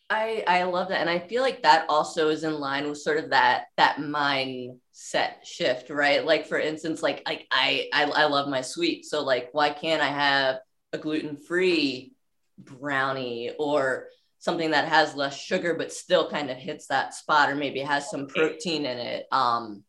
I 0.08 0.44
I 0.46 0.62
love 0.62 0.88
that, 0.88 1.00
and 1.00 1.10
I 1.10 1.18
feel 1.18 1.42
like 1.42 1.64
that 1.64 1.86
also 1.88 2.28
is 2.28 2.44
in 2.44 2.60
line 2.60 2.88
with 2.88 2.98
sort 2.98 3.18
of 3.18 3.30
that 3.30 3.64
that 3.76 3.96
mindset 3.96 5.42
shift, 5.42 5.90
right? 5.90 6.24
Like 6.24 6.46
for 6.46 6.60
instance, 6.60 7.02
like 7.02 7.22
I 7.26 7.44
I, 7.50 7.88
I 7.92 8.26
love 8.26 8.48
my 8.48 8.60
sweet, 8.60 9.04
so 9.06 9.24
like 9.24 9.48
why 9.52 9.70
can't 9.70 10.00
I 10.00 10.08
have 10.08 10.60
a 10.92 10.98
gluten 10.98 11.36
free 11.36 12.12
brownie 12.56 13.50
or 13.58 14.06
something 14.38 14.70
that 14.70 14.86
has 14.86 15.16
less 15.16 15.36
sugar 15.36 15.74
but 15.74 15.92
still 15.92 16.30
kind 16.30 16.48
of 16.50 16.56
hits 16.56 16.86
that 16.86 17.12
spot 17.12 17.50
or 17.50 17.56
maybe 17.56 17.80
has 17.80 18.08
some 18.08 18.28
protein 18.28 18.86
in 18.86 18.98
it 18.98 19.26
um 19.32 19.82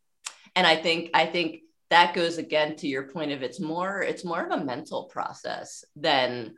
and 0.56 0.66
i 0.66 0.76
think 0.76 1.12
i 1.14 1.26
think 1.26 1.60
that 1.90 2.14
goes 2.14 2.38
again 2.38 2.76
to 2.76 2.88
your 2.88 3.04
point 3.04 3.32
of 3.32 3.44
it's 3.44 3.60
more 3.60 4.02
it's 4.02 4.26
more 4.26 4.46
of 4.46 4.52
a 4.52 4.64
mental 4.64 5.06
process 5.06 5.84
than 5.96 6.56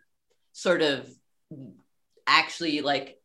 sort 0.53 0.81
of 0.81 1.09
actually 2.27 2.81
like 2.81 3.17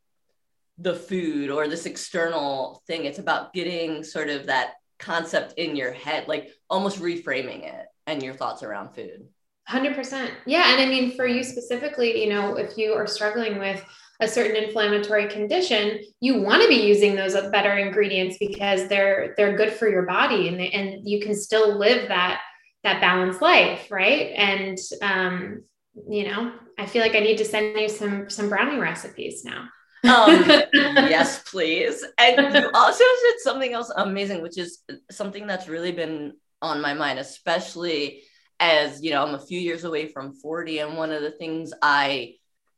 the 0.79 0.95
food 0.95 1.51
or 1.51 1.69
this 1.69 1.87
external 1.87 2.83
thing 2.87 3.05
it's 3.05 3.19
about 3.19 3.53
getting 3.53 4.03
sort 4.03 4.29
of 4.29 4.47
that 4.47 4.75
concept 4.99 5.55
in 5.55 5.77
your 5.77 5.93
head 5.93 6.27
like 6.29 6.51
almost 6.69 7.01
reframing 7.01 7.63
it 7.63 7.87
and 8.07 8.23
your 8.23 8.35
thoughts 8.35 8.63
around 8.63 8.95
food 8.95 9.27
100%. 9.69 10.31
Yeah. 10.47 10.73
And 10.73 10.83
I 10.83 10.87
mean, 10.87 11.17
for 11.17 11.27
you 11.27 11.43
specifically, 11.43 12.23
you 12.23 12.29
know, 12.29 12.57
if 12.57 12.77
you 12.77 12.93
are 12.93 13.07
struggling 13.07 13.59
with 13.59 13.83
a 14.21 14.29
certain 14.29 14.63
inflammatory 14.63 15.29
condition, 15.29 16.01
you 16.21 16.41
want 16.41 16.63
to 16.63 16.69
be 16.69 16.87
using 16.87 17.17
those 17.17 17.35
better 17.51 17.77
ingredients 17.77 18.37
because 18.39 18.89
they're 18.89 19.35
they're 19.37 19.57
good 19.57 19.73
for 19.73 19.89
your 19.89 20.07
body 20.07 20.49
and 20.49 20.59
they, 20.59 20.71
and 20.71 21.09
you 21.09 21.21
can 21.21 21.35
still 21.35 21.77
live 21.77 22.09
that 22.09 22.41
that 22.85 23.01
balanced 23.01 23.43
life, 23.43 23.91
right? 23.91 24.33
And 24.37 24.79
um, 25.03 25.65
you 26.09 26.29
know, 26.29 26.53
I 26.79 26.87
feel 26.87 27.03
like 27.03 27.15
I 27.15 27.21
need 27.21 27.39
to 27.39 27.45
send 27.45 27.79
you 27.79 27.89
some 27.89 28.31
some 28.31 28.49
brownie 28.49 28.79
recipes 28.79 29.45
now. 29.45 29.69
um, 30.05 30.45
yes, 30.75 31.43
please. 31.51 32.05
And 32.19 32.55
you 32.55 32.71
also 32.75 33.05
said 33.05 33.35
something 33.39 33.73
else 33.73 33.91
amazing, 33.97 34.43
which 34.43 34.59
is 34.59 34.81
something 35.11 35.47
that's 35.47 35.69
really 35.69 35.93
been 35.93 36.35
on 36.63 36.81
my 36.81 36.95
mind, 36.95 37.19
especially 37.19 38.23
as 38.61 39.03
you 39.03 39.11
know, 39.11 39.25
I'm 39.25 39.35
a 39.35 39.45
few 39.45 39.59
years 39.59 39.85
away 39.85 40.09
from 40.09 40.35
40. 40.35 40.79
And 40.81 40.97
one 40.97 41.11
of 41.11 41.23
the 41.23 41.33
things 41.33 41.73
I 41.83 42.35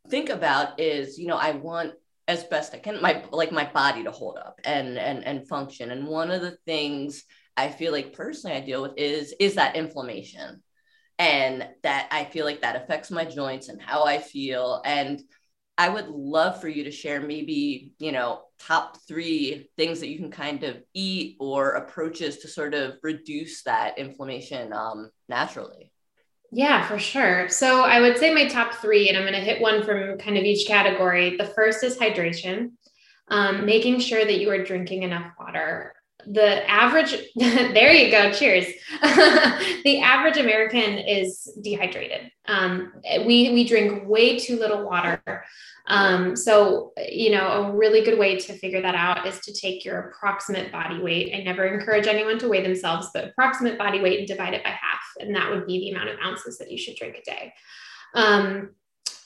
think 0.09 0.29
about 0.29 0.81
is, 0.81 1.19
you 1.19 1.27
know, 1.27 1.37
I 1.37 1.53
want 1.53 1.95
as 2.29 2.45
best 2.45 2.75
I 2.75 2.79
can 2.79 3.01
my 3.01 3.25
like 3.31 3.53
my 3.53 3.71
body 3.73 4.03
to 4.05 4.11
hold 4.11 4.37
up 4.37 4.61
and 4.65 4.99
and 4.99 5.25
and 5.25 5.49
function. 5.49 5.91
And 5.91 6.07
one 6.07 6.31
of 6.31 6.43
the 6.43 6.57
things 6.67 7.25
I 7.57 7.69
feel 7.69 7.93
like 7.93 8.13
personally 8.13 8.57
I 8.57 8.61
deal 8.61 8.83
with 8.83 8.93
is 8.97 9.35
is 9.39 9.55
that 9.55 9.77
inflammation. 9.77 10.63
And 11.19 11.67
that 11.83 12.09
I 12.11 12.25
feel 12.25 12.45
like 12.45 12.61
that 12.61 12.77
affects 12.77 13.11
my 13.11 13.25
joints 13.25 13.69
and 13.71 13.81
how 13.81 14.05
I 14.05 14.19
feel. 14.19 14.83
And 14.85 15.23
I 15.79 15.89
would 15.89 16.09
love 16.09 16.61
for 16.61 16.69
you 16.69 16.85
to 16.85 16.91
share 16.91 17.21
maybe, 17.21 17.93
you 17.99 18.13
know, 18.13 18.43
top 18.59 18.99
three 19.07 19.71
things 19.77 20.01
that 20.01 20.09
you 20.09 20.19
can 20.19 20.31
kind 20.31 20.63
of 20.63 20.77
eat 20.95 21.37
or 21.41 21.71
approaches 21.71 22.39
to 22.39 22.49
sort 22.49 22.75
of 22.75 22.97
reduce 23.03 23.63
that 23.63 23.99
inflammation 23.99 24.73
um, 24.73 25.11
naturally. 25.29 25.93
Yeah, 26.53 26.87
for 26.87 26.99
sure. 26.99 27.49
So 27.49 27.83
I 27.83 28.01
would 28.01 28.19
say 28.19 28.33
my 28.33 28.47
top 28.47 28.75
three, 28.75 29.09
and 29.09 29.17
I'm 29.19 29.25
going 29.25 29.35
to 29.35 29.41
hit 29.41 29.61
one 29.61 29.85
from 29.85 30.17
kind 30.19 30.39
of 30.39 30.45
each 30.45 30.67
category. 30.67 31.37
The 31.37 31.47
first 31.47 31.83
is 31.83 31.99
hydration, 31.99 32.73
um, 33.29 33.67
making 33.67 34.01
sure 34.01 34.25
that 34.25 34.39
you 34.39 34.51
are 34.51 34.63
drinking 34.65 35.03
enough 35.03 35.33
water. 35.39 35.95
The 36.29 36.69
average 36.69 37.15
there 37.37 37.93
you 37.93 38.11
go 38.11 38.33
cheers. 38.33 38.67
The 39.85 40.01
average 40.01 40.37
american 40.37 40.99
is 40.99 41.57
dehydrated. 41.63 42.33
Um, 42.47 42.93
we 43.25 43.53
we 43.53 43.65
drink 43.65 44.09
way 44.09 44.37
too 44.37 44.59
little 44.59 44.85
water. 44.85 45.45
Um, 45.87 46.35
so 46.35 46.93
you 47.09 47.31
know 47.31 47.47
a 47.47 47.73
really 47.73 48.03
good 48.03 48.19
way 48.19 48.37
to 48.37 48.53
figure 48.55 48.83
that 48.83 48.97
out 48.97 49.25
is 49.27 49.39
to 49.41 49.53
take 49.53 49.85
your 49.85 50.01
approximate 50.01 50.73
body 50.73 51.01
weight. 51.01 51.33
I 51.33 51.45
never 51.45 51.65
encourage 51.67 52.09
anyone 52.09 52.41
to 52.41 52.49
weigh 52.49 52.63
themselves 52.63 53.09
but 53.15 53.25
approximate 53.29 53.79
body 53.79 54.01
weight 54.01 54.19
and 54.19 54.27
divide 54.27 54.55
it 54.55 54.65
by 54.65 54.71
half 54.71 55.01
and 55.21 55.35
that 55.35 55.51
would 55.51 55.67
be 55.67 55.81
the 55.81 55.91
amount 55.91 56.09
of 56.09 56.19
ounces 56.21 56.59
that 56.59 56.71
you 56.71 56.79
should 56.79 56.97
drink 56.97 57.17
a 57.17 57.23
day 57.23 57.53
um, 58.15 58.71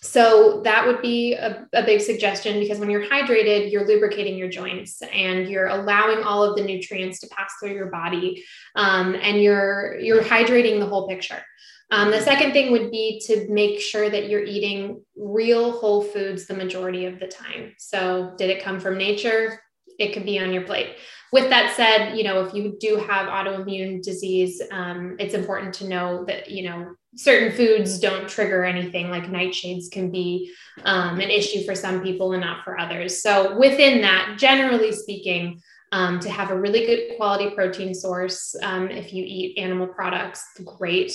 so 0.02 0.62
that 0.64 0.86
would 0.86 1.02
be 1.02 1.34
a, 1.34 1.66
a, 1.74 1.84
big 1.84 2.00
suggestion 2.00 2.58
because 2.58 2.78
when 2.78 2.88
you're 2.88 3.06
hydrated, 3.06 3.70
you're 3.70 3.86
lubricating 3.86 4.36
your 4.36 4.48
joints 4.48 5.02
and 5.02 5.46
you're 5.46 5.66
allowing 5.66 6.24
all 6.24 6.42
of 6.42 6.56
the 6.56 6.64
nutrients 6.64 7.20
to 7.20 7.28
pass 7.28 7.52
through 7.60 7.74
your 7.74 7.90
body, 7.90 8.42
um, 8.76 9.14
and 9.14 9.42
you're 9.42 9.98
you're 10.00 10.22
hydrating 10.22 10.80
the 10.80 10.86
whole 10.86 11.06
picture. 11.06 11.42
Um, 11.90 12.10
the 12.10 12.20
second 12.20 12.52
thing 12.52 12.72
would 12.72 12.90
be 12.90 13.20
to 13.26 13.46
make 13.50 13.80
sure 13.80 14.08
that 14.08 14.30
you're 14.30 14.44
eating 14.44 15.04
real 15.16 15.72
whole 15.72 16.02
foods 16.02 16.46
the 16.46 16.54
majority 16.54 17.04
of 17.04 17.20
the 17.20 17.26
time. 17.26 17.74
So, 17.78 18.32
did 18.38 18.48
it 18.48 18.62
come 18.62 18.80
from 18.80 18.96
nature? 18.96 19.60
It 20.00 20.12
could 20.12 20.24
be 20.24 20.40
on 20.40 20.52
your 20.52 20.62
plate 20.62 20.96
with 21.32 21.48
that 21.50 21.76
said, 21.76 22.16
you 22.16 22.24
know, 22.24 22.44
if 22.44 22.54
you 22.54 22.76
do 22.80 22.96
have 22.96 23.28
autoimmune 23.28 24.02
disease, 24.02 24.60
um, 24.72 25.16
it's 25.18 25.34
important 25.34 25.72
to 25.74 25.86
know 25.86 26.24
that, 26.24 26.50
you 26.50 26.68
know, 26.68 26.94
certain 27.16 27.56
foods 27.56 28.00
don't 28.00 28.28
trigger 28.28 28.64
anything 28.64 29.10
like 29.10 29.24
nightshades 29.24 29.90
can 29.90 30.10
be 30.10 30.52
um, 30.84 31.20
an 31.20 31.30
issue 31.30 31.64
for 31.64 31.74
some 31.74 32.02
people 32.02 32.32
and 32.32 32.40
not 32.40 32.64
for 32.64 32.78
others. 32.78 33.22
So 33.22 33.56
within 33.58 34.00
that, 34.02 34.36
generally 34.38 34.92
speaking, 34.92 35.60
um, 35.92 36.20
to 36.20 36.30
have 36.30 36.50
a 36.50 36.60
really 36.60 36.86
good 36.86 37.16
quality 37.16 37.50
protein 37.50 37.94
source, 37.94 38.54
um, 38.62 38.88
if 38.88 39.12
you 39.12 39.24
eat 39.26 39.58
animal 39.58 39.88
products, 39.88 40.44
great. 40.64 41.12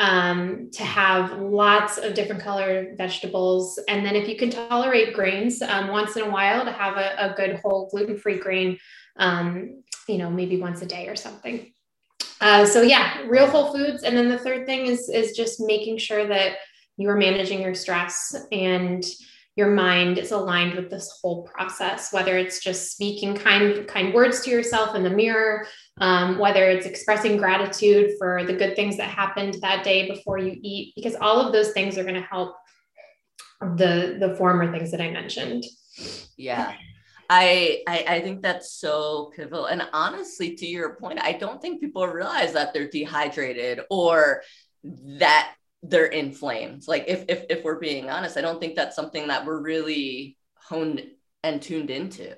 Um, 0.00 0.70
to 0.74 0.84
have 0.84 1.40
lots 1.40 1.98
of 1.98 2.14
different 2.14 2.40
colored 2.40 2.96
vegetables. 2.96 3.80
And 3.88 4.06
then 4.06 4.14
if 4.14 4.28
you 4.28 4.36
can 4.36 4.48
tolerate 4.48 5.12
grains 5.12 5.60
um, 5.60 5.88
once 5.88 6.14
in 6.14 6.22
a 6.22 6.30
while 6.30 6.64
to 6.64 6.70
have 6.70 6.96
a, 6.96 7.16
a 7.18 7.34
good 7.34 7.56
whole 7.56 7.88
gluten-free 7.90 8.38
grain 8.38 8.78
um, 9.18 9.82
you 10.08 10.18
know, 10.18 10.30
maybe 10.30 10.56
once 10.56 10.80
a 10.82 10.86
day 10.86 11.06
or 11.08 11.16
something. 11.16 11.72
Uh, 12.40 12.64
so 12.64 12.82
yeah, 12.82 13.22
real 13.26 13.46
whole 13.46 13.72
foods. 13.72 14.02
And 14.02 14.16
then 14.16 14.28
the 14.28 14.38
third 14.38 14.66
thing 14.66 14.86
is 14.86 15.08
is 15.08 15.36
just 15.36 15.60
making 15.60 15.98
sure 15.98 16.26
that 16.26 16.56
you 16.96 17.08
are 17.10 17.16
managing 17.16 17.60
your 17.60 17.74
stress 17.74 18.34
and 18.50 19.04
your 19.58 19.72
mind 19.72 20.18
is 20.18 20.30
aligned 20.30 20.74
with 20.74 20.88
this 20.88 21.18
whole 21.20 21.42
process 21.42 22.12
whether 22.12 22.38
it's 22.38 22.60
just 22.60 22.92
speaking 22.92 23.34
kind 23.34 23.88
kind 23.88 24.14
words 24.14 24.40
to 24.40 24.50
yourself 24.50 24.94
in 24.94 25.02
the 25.02 25.10
mirror 25.10 25.66
um, 26.00 26.38
whether 26.38 26.70
it's 26.70 26.86
expressing 26.86 27.36
gratitude 27.36 28.12
for 28.18 28.44
the 28.44 28.52
good 28.52 28.76
things 28.76 28.96
that 28.96 29.10
happened 29.10 29.54
that 29.60 29.82
day 29.82 30.08
before 30.08 30.38
you 30.38 30.56
eat 30.62 30.92
because 30.94 31.16
all 31.16 31.44
of 31.44 31.52
those 31.52 31.72
things 31.72 31.98
are 31.98 32.04
going 32.04 32.14
to 32.14 32.20
help 32.20 32.54
the 33.76 34.16
the 34.20 34.36
former 34.36 34.70
things 34.70 34.92
that 34.92 35.00
i 35.00 35.10
mentioned 35.10 35.64
yeah 36.36 36.72
I, 37.30 37.82
I, 37.86 38.04
I 38.08 38.20
think 38.22 38.40
that's 38.40 38.72
so 38.72 39.32
pivotal. 39.36 39.66
And 39.66 39.82
honestly, 39.92 40.56
to 40.56 40.66
your 40.66 40.94
point, 40.94 41.20
I 41.22 41.32
don't 41.32 41.60
think 41.60 41.78
people 41.78 42.06
realize 42.06 42.54
that 42.54 42.72
they're 42.72 42.88
dehydrated 42.88 43.80
or 43.90 44.40
that 45.18 45.52
they're 45.82 46.06
inflamed. 46.06 46.86
Like 46.88 47.04
if 47.08 47.24
if 47.28 47.44
if 47.50 47.64
we're 47.64 47.78
being 47.78 48.10
honest, 48.10 48.36
I 48.36 48.40
don't 48.40 48.60
think 48.60 48.74
that's 48.76 48.96
something 48.96 49.28
that 49.28 49.46
we're 49.46 49.60
really 49.60 50.36
honed 50.54 51.06
and 51.42 51.62
tuned 51.62 51.90
into. 51.90 52.34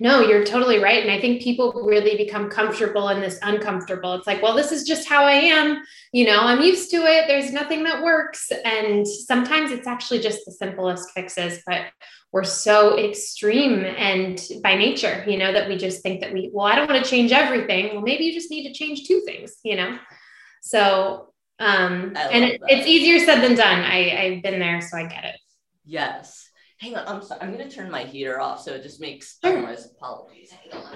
No, 0.00 0.20
you're 0.20 0.44
totally 0.44 0.78
right. 0.78 1.02
And 1.02 1.10
I 1.10 1.20
think 1.20 1.42
people 1.42 1.72
really 1.72 2.16
become 2.16 2.48
comfortable 2.48 3.08
in 3.08 3.20
this 3.20 3.38
uncomfortable. 3.42 4.14
It's 4.14 4.28
like, 4.28 4.40
well, 4.40 4.54
this 4.54 4.70
is 4.70 4.84
just 4.84 5.08
how 5.08 5.24
I 5.24 5.32
am. 5.32 5.82
You 6.12 6.26
know, 6.26 6.40
I'm 6.40 6.62
used 6.62 6.90
to 6.92 6.98
it. 6.98 7.24
There's 7.26 7.52
nothing 7.52 7.82
that 7.82 8.02
works. 8.02 8.50
And 8.64 9.06
sometimes 9.06 9.72
it's 9.72 9.88
actually 9.88 10.20
just 10.20 10.44
the 10.46 10.52
simplest 10.52 11.10
fixes, 11.10 11.62
but 11.66 11.86
we're 12.30 12.44
so 12.44 12.98
extreme 12.98 13.84
and 13.84 14.40
by 14.62 14.76
nature, 14.76 15.24
you 15.26 15.36
know, 15.36 15.52
that 15.52 15.68
we 15.68 15.76
just 15.76 16.02
think 16.02 16.20
that 16.20 16.32
we, 16.32 16.50
well, 16.52 16.66
I 16.66 16.76
don't 16.76 16.88
want 16.88 17.02
to 17.02 17.10
change 17.10 17.32
everything. 17.32 17.94
Well, 17.94 18.02
maybe 18.02 18.24
you 18.24 18.32
just 18.32 18.50
need 18.50 18.68
to 18.68 18.74
change 18.74 19.08
two 19.08 19.22
things, 19.26 19.56
you 19.64 19.76
know? 19.76 19.98
So, 20.60 21.32
um, 21.58 22.16
and 22.16 22.44
it, 22.44 22.60
it's 22.68 22.86
easier 22.86 23.24
said 23.24 23.40
than 23.40 23.56
done. 23.56 23.80
I, 23.80 24.16
I've 24.16 24.42
been 24.42 24.58
there, 24.58 24.80
so 24.80 24.96
I 24.96 25.06
get 25.06 25.24
it. 25.24 25.36
Yes 25.84 26.48
hang 26.78 26.96
on. 26.96 27.06
I'm 27.06 27.22
sorry. 27.22 27.40
I'm 27.42 27.52
going 27.52 27.68
to 27.68 27.74
turn 27.74 27.90
my 27.90 28.04
heater 28.04 28.40
off 28.40 28.62
so 28.62 28.72
it 28.72 28.82
just 28.82 29.00
makes 29.00 29.38
noise. 29.44 29.90
Apologies. 29.96 30.52
Hang 30.52 30.72
on. 30.80 30.94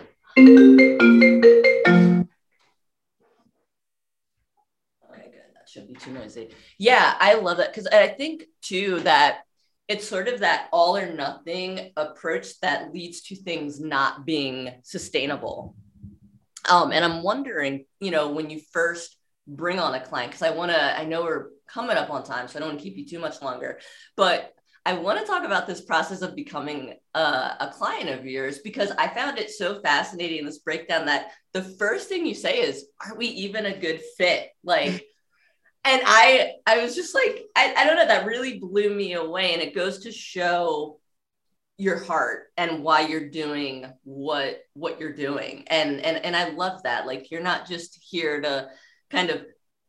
Okay, 5.10 5.28
good. 5.30 5.50
That 5.54 5.68
shouldn't 5.68 5.92
be 5.92 6.00
too 6.00 6.12
noisy. 6.12 6.50
Yeah, 6.78 7.14
I 7.20 7.34
love 7.34 7.58
that 7.58 7.72
because 7.72 7.86
I 7.88 8.08
think 8.08 8.44
too 8.62 9.00
that 9.00 9.40
it's 9.88 10.08
sort 10.08 10.28
of 10.28 10.40
that 10.40 10.68
all 10.72 10.96
or 10.96 11.12
nothing 11.12 11.90
approach 11.96 12.58
that 12.60 12.94
leads 12.94 13.22
to 13.22 13.36
things 13.36 13.80
not 13.80 14.24
being 14.24 14.72
sustainable. 14.84 15.74
Um, 16.70 16.92
and 16.92 17.04
I'm 17.04 17.24
wondering, 17.24 17.86
you 17.98 18.12
know, 18.12 18.30
when 18.30 18.48
you 18.48 18.60
first 18.72 19.16
bring 19.46 19.78
on 19.78 19.94
a 19.94 20.00
client, 20.00 20.32
because 20.32 20.42
I 20.42 20.50
want 20.50 20.70
to, 20.70 20.98
I 20.98 21.04
know 21.04 21.22
we're 21.22 21.50
coming 21.68 21.96
up 21.96 22.10
on 22.10 22.24
time, 22.24 22.48
so 22.48 22.58
I 22.58 22.60
don't 22.60 22.70
want 22.70 22.80
to 22.80 22.84
keep 22.84 22.96
you 22.96 23.06
too 23.06 23.18
much 23.18 23.42
longer, 23.42 23.80
but 24.16 24.54
I 24.84 24.94
want 24.94 25.20
to 25.20 25.26
talk 25.26 25.44
about 25.44 25.66
this 25.66 25.80
process 25.80 26.22
of 26.22 26.34
becoming 26.34 26.94
a, 27.14 27.20
a, 27.20 27.72
client 27.72 28.10
of 28.10 28.26
yours 28.26 28.58
because 28.58 28.90
I 28.90 29.06
found 29.08 29.38
it 29.38 29.50
so 29.50 29.80
fascinating 29.80 30.44
this 30.44 30.58
breakdown 30.58 31.06
that 31.06 31.30
the 31.52 31.62
first 31.62 32.08
thing 32.08 32.26
you 32.26 32.34
say 32.34 32.58
is, 32.58 32.86
"Are 33.04 33.16
we 33.16 33.26
even 33.26 33.66
a 33.66 33.78
good 33.78 34.00
fit?" 34.18 34.50
Like, 34.64 34.90
and 35.84 36.02
I 36.04 36.54
I 36.66 36.82
was 36.82 36.96
just 36.96 37.14
like, 37.14 37.44
I, 37.54 37.74
I 37.76 37.84
don't 37.84 37.96
know, 37.96 38.06
that 38.06 38.26
really 38.26 38.58
blew 38.58 38.92
me 38.92 39.12
away, 39.12 39.52
and 39.52 39.62
it 39.62 39.74
goes 39.74 40.00
to 40.00 40.10
show 40.10 40.98
your 41.78 41.98
heart 41.98 42.48
and 42.56 42.82
why 42.82 43.02
you're 43.02 43.30
doing 43.30 43.86
what 44.02 44.62
what 44.74 44.98
you're 44.98 45.14
doing, 45.14 45.62
and 45.68 46.00
and 46.00 46.24
and 46.24 46.34
I 46.34 46.50
love 46.50 46.82
that. 46.82 47.06
Like, 47.06 47.30
you're 47.30 47.40
not 47.40 47.68
just 47.68 48.04
here 48.10 48.40
to 48.40 48.68
kind 49.12 49.30
of 49.30 49.44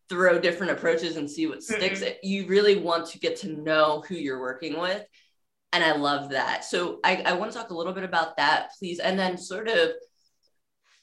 throw 0.09 0.37
different 0.37 0.73
approaches 0.73 1.15
and 1.15 1.31
see 1.31 1.47
what 1.47 1.63
sticks. 1.63 2.01
Mm-hmm. 2.01 2.17
You 2.21 2.45
really 2.45 2.75
want 2.75 3.07
to 3.07 3.19
get 3.19 3.37
to 3.37 3.53
know 3.53 4.03
who 4.07 4.15
you're 4.15 4.41
working 4.41 4.79
with. 4.79 5.03
And 5.71 5.83
I 5.83 5.95
love 5.95 6.29
that. 6.29 6.65
So 6.65 6.99
I, 7.03 7.23
I 7.25 7.33
want 7.33 7.51
to 7.51 7.57
talk 7.57 7.71
a 7.71 7.75
little 7.75 7.93
bit 7.93 8.03
about 8.03 8.37
that, 8.37 8.71
please. 8.77 8.99
And 8.99 9.17
then 9.17 9.39
sort 9.39 9.67
of 9.67 9.93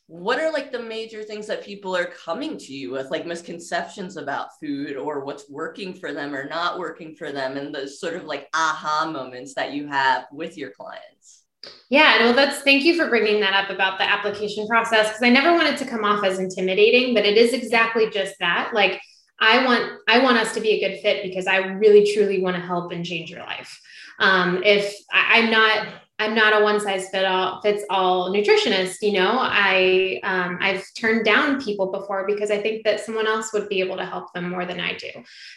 what 0.06 0.38
are 0.38 0.52
like 0.52 0.70
the 0.70 0.82
major 0.82 1.22
things 1.22 1.46
that 1.46 1.64
people 1.64 1.96
are 1.96 2.04
coming 2.04 2.58
to 2.58 2.72
you 2.72 2.90
with, 2.90 3.10
like 3.10 3.26
misconceptions 3.26 4.16
about 4.16 4.58
food 4.60 4.96
or 4.96 5.24
what's 5.24 5.48
working 5.48 5.94
for 5.94 6.12
them 6.12 6.34
or 6.34 6.48
not 6.48 6.78
working 6.78 7.16
for 7.16 7.32
them, 7.32 7.56
and 7.56 7.74
those 7.74 7.98
sort 8.00 8.14
of 8.14 8.24
like 8.24 8.48
aha 8.52 9.08
moments 9.10 9.54
that 9.54 9.72
you 9.72 9.88
have 9.88 10.26
with 10.30 10.58
your 10.58 10.70
clients? 10.70 11.44
Yeah, 11.90 12.24
well, 12.24 12.34
that's 12.34 12.62
thank 12.62 12.84
you 12.84 12.96
for 12.96 13.08
bringing 13.08 13.40
that 13.40 13.52
up 13.52 13.70
about 13.70 13.98
the 13.98 14.08
application 14.08 14.66
process 14.66 15.08
because 15.08 15.22
I 15.22 15.28
never 15.28 15.52
wanted 15.52 15.76
to 15.78 15.84
come 15.84 16.04
off 16.04 16.24
as 16.24 16.38
intimidating, 16.38 17.14
but 17.14 17.26
it 17.26 17.36
is 17.36 17.52
exactly 17.52 18.08
just 18.10 18.36
that. 18.38 18.70
Like, 18.72 19.00
I 19.40 19.64
want 19.64 20.00
I 20.08 20.22
want 20.22 20.38
us 20.38 20.54
to 20.54 20.60
be 20.60 20.70
a 20.70 20.88
good 20.88 21.00
fit 21.00 21.22
because 21.22 21.46
I 21.46 21.56
really 21.56 22.12
truly 22.12 22.40
want 22.40 22.56
to 22.56 22.62
help 22.62 22.92
and 22.92 23.04
change 23.04 23.30
your 23.30 23.40
life. 23.40 23.80
Um, 24.18 24.62
if 24.64 24.94
I, 25.12 25.40
I'm 25.40 25.50
not 25.50 25.88
I'm 26.20 26.34
not 26.34 26.60
a 26.60 26.62
one 26.62 26.78
size 26.78 27.08
fit 27.08 27.24
all 27.24 27.62
fits 27.62 27.82
all 27.88 28.30
nutritionist. 28.30 28.96
You 29.00 29.12
know, 29.12 29.38
I 29.40 30.20
um, 30.22 30.58
I've 30.60 30.84
turned 30.94 31.24
down 31.24 31.62
people 31.62 31.90
before 31.90 32.26
because 32.26 32.50
I 32.50 32.60
think 32.60 32.84
that 32.84 33.00
someone 33.00 33.26
else 33.26 33.54
would 33.54 33.70
be 33.70 33.80
able 33.80 33.96
to 33.96 34.04
help 34.04 34.32
them 34.34 34.50
more 34.50 34.66
than 34.66 34.78
I 34.78 34.94
do. 34.94 35.08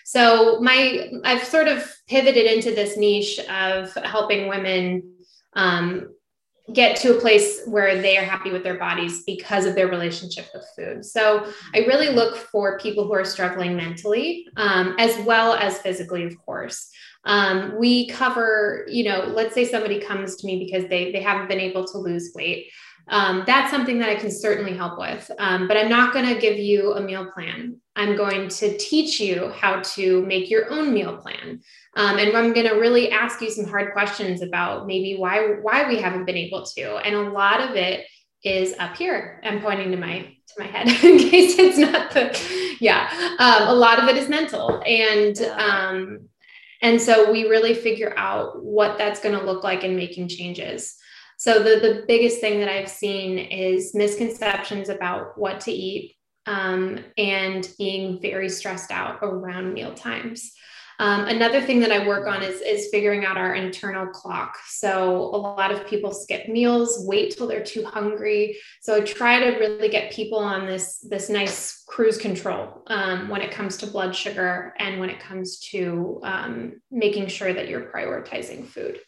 So 0.05 0.61
my 0.61 1.11
I've 1.25 1.43
sort 1.43 1.67
of 1.67 1.85
pivoted 2.07 2.45
into 2.45 2.71
this 2.73 2.95
niche 2.95 3.39
of 3.49 3.93
helping 4.05 4.47
women 4.47 5.12
um, 5.55 6.09
get 6.71 6.95
to 6.95 7.17
a 7.17 7.19
place 7.19 7.61
where 7.65 8.01
they 8.01 8.17
are 8.17 8.23
happy 8.23 8.51
with 8.51 8.63
their 8.63 8.77
bodies 8.77 9.23
because 9.25 9.65
of 9.65 9.75
their 9.75 9.87
relationship 9.87 10.47
with 10.53 10.65
food. 10.75 11.03
So 11.03 11.45
I 11.75 11.79
really 11.79 12.09
look 12.09 12.37
for 12.37 12.79
people 12.79 13.05
who 13.05 13.13
are 13.13 13.25
struggling 13.25 13.75
mentally 13.75 14.47
um, 14.55 14.95
as 14.97 15.17
well 15.25 15.53
as 15.53 15.79
physically, 15.79 16.23
of 16.23 16.37
course. 16.45 16.89
Um, 17.25 17.77
we 17.77 18.07
cover, 18.07 18.85
you 18.89 19.03
know, 19.03 19.31
let's 19.33 19.53
say 19.53 19.65
somebody 19.65 19.99
comes 19.99 20.37
to 20.37 20.47
me 20.47 20.59
because 20.63 20.89
they 20.89 21.11
they 21.11 21.21
haven't 21.21 21.47
been 21.47 21.59
able 21.59 21.85
to 21.85 21.97
lose 21.97 22.31
weight. 22.35 22.69
Um, 23.09 23.43
that's 23.45 23.69
something 23.69 23.99
that 23.99 24.09
I 24.09 24.15
can 24.15 24.31
certainly 24.31 24.75
help 24.75 24.97
with. 24.97 25.29
Um, 25.37 25.67
but 25.67 25.75
I'm 25.75 25.89
not 25.89 26.13
going 26.13 26.33
to 26.33 26.39
give 26.39 26.57
you 26.57 26.93
a 26.93 27.01
meal 27.01 27.29
plan. 27.33 27.77
I'm 27.95 28.15
going 28.15 28.47
to 28.47 28.77
teach 28.77 29.19
you 29.19 29.49
how 29.49 29.81
to 29.81 30.25
make 30.25 30.49
your 30.49 30.71
own 30.71 30.93
meal 30.93 31.17
plan. 31.17 31.61
Um, 31.95 32.17
and 32.17 32.35
I'm 32.35 32.53
going 32.53 32.67
to 32.67 32.75
really 32.75 33.11
ask 33.11 33.39
you 33.41 33.51
some 33.51 33.65
hard 33.65 33.93
questions 33.93 34.41
about 34.41 34.87
maybe 34.87 35.15
why 35.17 35.57
why 35.61 35.87
we 35.87 35.99
haven't 35.99 36.25
been 36.25 36.37
able 36.37 36.65
to. 36.65 36.97
And 36.97 37.15
a 37.15 37.29
lot 37.29 37.61
of 37.61 37.75
it 37.75 38.05
is 38.43 38.75
up 38.79 38.95
here. 38.97 39.39
I'm 39.43 39.61
pointing 39.61 39.91
to 39.91 39.97
my 39.97 40.19
to 40.19 40.53
my 40.57 40.65
head 40.65 40.87
in 41.03 41.17
case 41.17 41.57
it's 41.59 41.77
not 41.77 42.11
the 42.11 42.37
yeah. 42.79 43.09
Um, 43.39 43.67
a 43.69 43.73
lot 43.73 44.01
of 44.01 44.09
it 44.09 44.17
is 44.17 44.27
mental, 44.27 44.81
and 44.85 45.39
um, 45.57 46.29
and 46.81 47.01
so 47.01 47.31
we 47.31 47.47
really 47.47 47.73
figure 47.73 48.13
out 48.17 48.63
what 48.63 48.97
that's 48.97 49.21
going 49.21 49.37
to 49.37 49.45
look 49.45 49.63
like 49.63 49.83
in 49.83 49.95
making 49.95 50.27
changes. 50.29 50.95
So 51.37 51.59
the 51.59 51.79
the 51.79 52.05
biggest 52.07 52.41
thing 52.41 52.59
that 52.59 52.69
I've 52.69 52.89
seen 52.89 53.37
is 53.37 53.93
misconceptions 53.93 54.89
about 54.89 55.37
what 55.37 55.61
to 55.61 55.71
eat 55.71 56.15
um, 56.45 56.99
and 57.17 57.67
being 57.77 58.19
very 58.21 58.49
stressed 58.49 58.91
out 58.91 59.19
around 59.21 59.73
meal 59.73 59.93
times. 59.93 60.51
Um, 60.99 61.25
another 61.25 61.61
thing 61.61 61.79
that 61.81 61.91
I 61.91 62.07
work 62.07 62.27
on 62.27 62.43
is, 62.43 62.61
is 62.61 62.89
figuring 62.91 63.25
out 63.25 63.37
our 63.37 63.55
internal 63.55 64.07
clock. 64.07 64.57
So 64.67 65.15
a 65.17 65.37
lot 65.37 65.71
of 65.71 65.87
people 65.87 66.11
skip 66.11 66.47
meals, 66.47 67.05
wait 67.07 67.35
till 67.35 67.47
they're 67.47 67.63
too 67.63 67.83
hungry. 67.85 68.57
So 68.81 68.95
I 68.95 69.01
try 69.01 69.39
to 69.39 69.57
really 69.57 69.89
get 69.89 70.11
people 70.11 70.39
on 70.39 70.65
this, 70.65 70.99
this 70.99 71.29
nice 71.29 71.83
cruise 71.87 72.17
control 72.17 72.83
um, 72.87 73.29
when 73.29 73.41
it 73.41 73.51
comes 73.51 73.77
to 73.77 73.87
blood 73.87 74.15
sugar 74.15 74.73
and 74.79 74.99
when 74.99 75.09
it 75.09 75.19
comes 75.19 75.59
to 75.71 76.19
um, 76.23 76.81
making 76.91 77.27
sure 77.27 77.53
that 77.53 77.67
you're 77.67 77.91
prioritizing 77.91 78.65
food. 78.65 78.99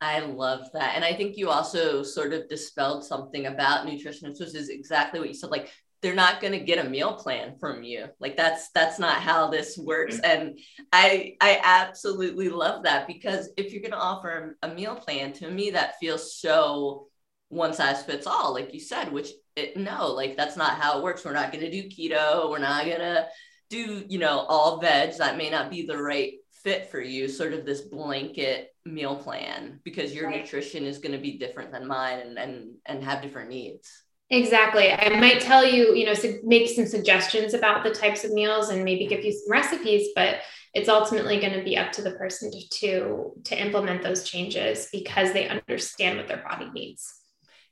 I 0.00 0.20
love 0.20 0.68
that. 0.74 0.94
And 0.94 1.04
I 1.04 1.14
think 1.14 1.36
you 1.36 1.48
also 1.48 2.02
sort 2.02 2.34
of 2.34 2.48
dispelled 2.48 3.02
something 3.04 3.46
about 3.46 3.86
nutritionists, 3.86 4.40
which 4.40 4.54
is 4.54 4.68
exactly 4.68 5.20
what 5.20 5.28
you 5.28 5.34
said. 5.34 5.50
Like 5.50 5.70
they're 6.06 6.14
not 6.14 6.40
going 6.40 6.52
to 6.52 6.60
get 6.60 6.86
a 6.86 6.88
meal 6.88 7.14
plan 7.14 7.56
from 7.58 7.82
you. 7.82 8.06
Like 8.20 8.36
that's 8.36 8.70
that's 8.70 9.00
not 9.00 9.20
how 9.20 9.50
this 9.50 9.76
works. 9.76 10.20
Mm-hmm. 10.20 10.40
And 10.40 10.58
i 10.92 11.34
i 11.40 11.60
absolutely 11.64 12.48
love 12.48 12.84
that 12.84 13.08
because 13.08 13.50
if 13.56 13.72
you're 13.72 13.82
going 13.82 13.90
to 13.90 13.98
offer 13.98 14.56
a 14.62 14.68
meal 14.68 14.94
plan 14.94 15.32
to 15.32 15.50
me 15.50 15.70
that 15.70 15.98
feels 15.98 16.38
so 16.38 17.08
one 17.48 17.74
size 17.74 18.04
fits 18.04 18.24
all 18.24 18.54
like 18.54 18.72
you 18.72 18.78
said 18.78 19.10
which 19.10 19.30
it, 19.56 19.76
no 19.76 20.12
like 20.12 20.36
that's 20.36 20.56
not 20.56 20.80
how 20.80 20.98
it 20.98 21.02
works. 21.02 21.24
We're 21.24 21.32
not 21.32 21.50
going 21.50 21.64
to 21.64 21.70
do 21.72 21.88
keto. 21.88 22.48
We're 22.50 22.58
not 22.58 22.84
going 22.84 23.00
to 23.00 23.26
do 23.68 24.04
you 24.08 24.20
know 24.20 24.46
all 24.48 24.78
veg. 24.80 25.18
That 25.18 25.36
may 25.36 25.50
not 25.50 25.72
be 25.72 25.86
the 25.86 26.00
right 26.00 26.34
fit 26.62 26.88
for 26.88 27.00
you 27.00 27.26
sort 27.26 27.52
of 27.52 27.66
this 27.66 27.80
blanket 27.80 28.72
meal 28.84 29.16
plan 29.16 29.80
because 29.82 30.14
your 30.14 30.28
right. 30.28 30.42
nutrition 30.42 30.84
is 30.84 30.98
going 30.98 31.12
to 31.12 31.18
be 31.18 31.36
different 31.36 31.72
than 31.72 31.84
mine 31.84 32.20
and 32.20 32.38
and 32.38 32.74
and 32.86 33.02
have 33.02 33.22
different 33.22 33.48
needs 33.48 34.04
Exactly. 34.28 34.90
I 34.90 35.20
might 35.20 35.40
tell 35.40 35.64
you, 35.64 35.94
you 35.94 36.04
know, 36.04 36.14
make 36.42 36.68
some 36.68 36.86
suggestions 36.86 37.54
about 37.54 37.84
the 37.84 37.90
types 37.90 38.24
of 38.24 38.32
meals 38.32 38.70
and 38.70 38.84
maybe 38.84 39.06
give 39.06 39.24
you 39.24 39.32
some 39.32 39.50
recipes, 39.50 40.08
but 40.16 40.38
it's 40.74 40.88
ultimately 40.88 41.38
going 41.38 41.52
to 41.52 41.62
be 41.62 41.76
up 41.76 41.92
to 41.92 42.02
the 42.02 42.10
person 42.12 42.50
to, 42.50 42.68
to 42.80 43.32
to 43.44 43.60
implement 43.60 44.02
those 44.02 44.24
changes 44.28 44.88
because 44.92 45.32
they 45.32 45.48
understand 45.48 46.18
what 46.18 46.26
their 46.26 46.42
body 46.42 46.68
needs. 46.72 47.14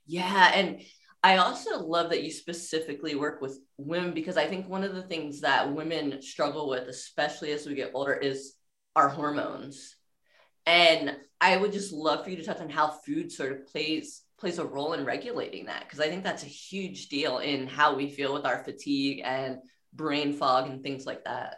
Yeah, 0.07 0.53
and 0.55 0.83
I 1.25 1.39
also 1.39 1.81
love 1.81 2.11
that 2.11 2.23
you 2.23 2.31
specifically 2.31 3.17
work 3.17 3.41
with 3.41 3.59
women 3.77 4.15
because 4.15 4.37
I 4.37 4.47
think 4.47 4.69
one 4.69 4.85
of 4.85 4.95
the 4.95 5.03
things 5.03 5.41
that 5.41 5.75
women 5.75 6.23
struggle 6.23 6.69
with, 6.69 6.87
especially 6.87 7.51
as 7.51 7.67
we 7.67 7.75
get 7.75 7.91
older, 7.95 8.13
is 8.15 8.55
our 8.95 9.09
hormones. 9.09 9.97
And 10.67 11.17
I 11.41 11.57
would 11.57 11.73
just 11.73 11.93
love 11.93 12.25
for 12.25 12.31
you 12.31 12.37
to 12.37 12.45
touch 12.45 12.61
on 12.61 12.71
how 12.71 12.89
food 12.89 13.33
sort 13.33 13.53
of 13.53 13.67
plays 13.67 14.23
plays 14.45 14.59
a 14.59 14.65
role 14.65 14.93
in 14.93 15.07
regulating 15.07 15.65
that 15.65 15.85
because 15.85 16.01
I 16.01 16.11
think 16.11 16.23
that's 16.23 16.43
a 16.43 16.47
huge 16.47 17.09
deal 17.09 17.39
in 17.39 17.67
how 17.67 17.95
we 17.95 18.11
feel 18.11 18.35
with 18.35 18.45
our 18.45 18.63
fatigue 18.63 19.23
and 19.25 19.57
brain 19.95 20.35
fog 20.35 20.69
and 20.69 20.83
things 20.83 21.07
like 21.07 21.25
that. 21.25 21.57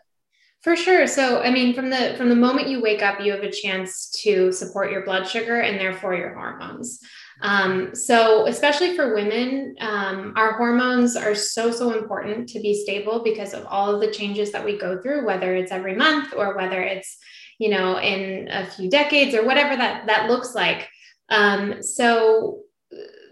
For 0.62 0.76
sure. 0.76 1.08
So, 1.08 1.42
I 1.42 1.50
mean, 1.50 1.74
from 1.74 1.90
the 1.90 2.14
from 2.16 2.28
the 2.28 2.36
moment 2.36 2.68
you 2.68 2.80
wake 2.80 3.02
up, 3.02 3.20
you 3.20 3.32
have 3.32 3.42
a 3.42 3.50
chance 3.50 4.08
to 4.22 4.52
support 4.52 4.92
your 4.92 5.04
blood 5.04 5.26
sugar 5.26 5.62
and 5.62 5.80
therefore 5.80 6.14
your 6.14 6.32
hormones. 6.32 7.00
Um, 7.42 7.92
so, 7.92 8.46
especially 8.46 8.94
for 8.94 9.16
women, 9.16 9.74
um, 9.80 10.32
our 10.36 10.52
hormones 10.52 11.16
are 11.16 11.34
so 11.34 11.72
so 11.72 11.90
important 11.90 12.48
to 12.50 12.60
be 12.60 12.72
stable 12.72 13.24
because 13.24 13.52
of 13.52 13.66
all 13.66 13.92
of 13.92 14.00
the 14.00 14.12
changes 14.12 14.52
that 14.52 14.64
we 14.64 14.78
go 14.78 15.02
through, 15.02 15.26
whether 15.26 15.56
it's 15.56 15.72
every 15.72 15.96
month 15.96 16.32
or 16.36 16.56
whether 16.56 16.80
it's 16.80 17.18
you 17.58 17.68
know 17.68 17.98
in 17.98 18.46
a 18.48 18.64
few 18.64 18.88
decades 18.88 19.34
or 19.34 19.44
whatever 19.44 19.74
that 19.76 20.06
that 20.06 20.30
looks 20.30 20.54
like. 20.54 20.88
Um, 21.28 21.82
so, 21.82 22.60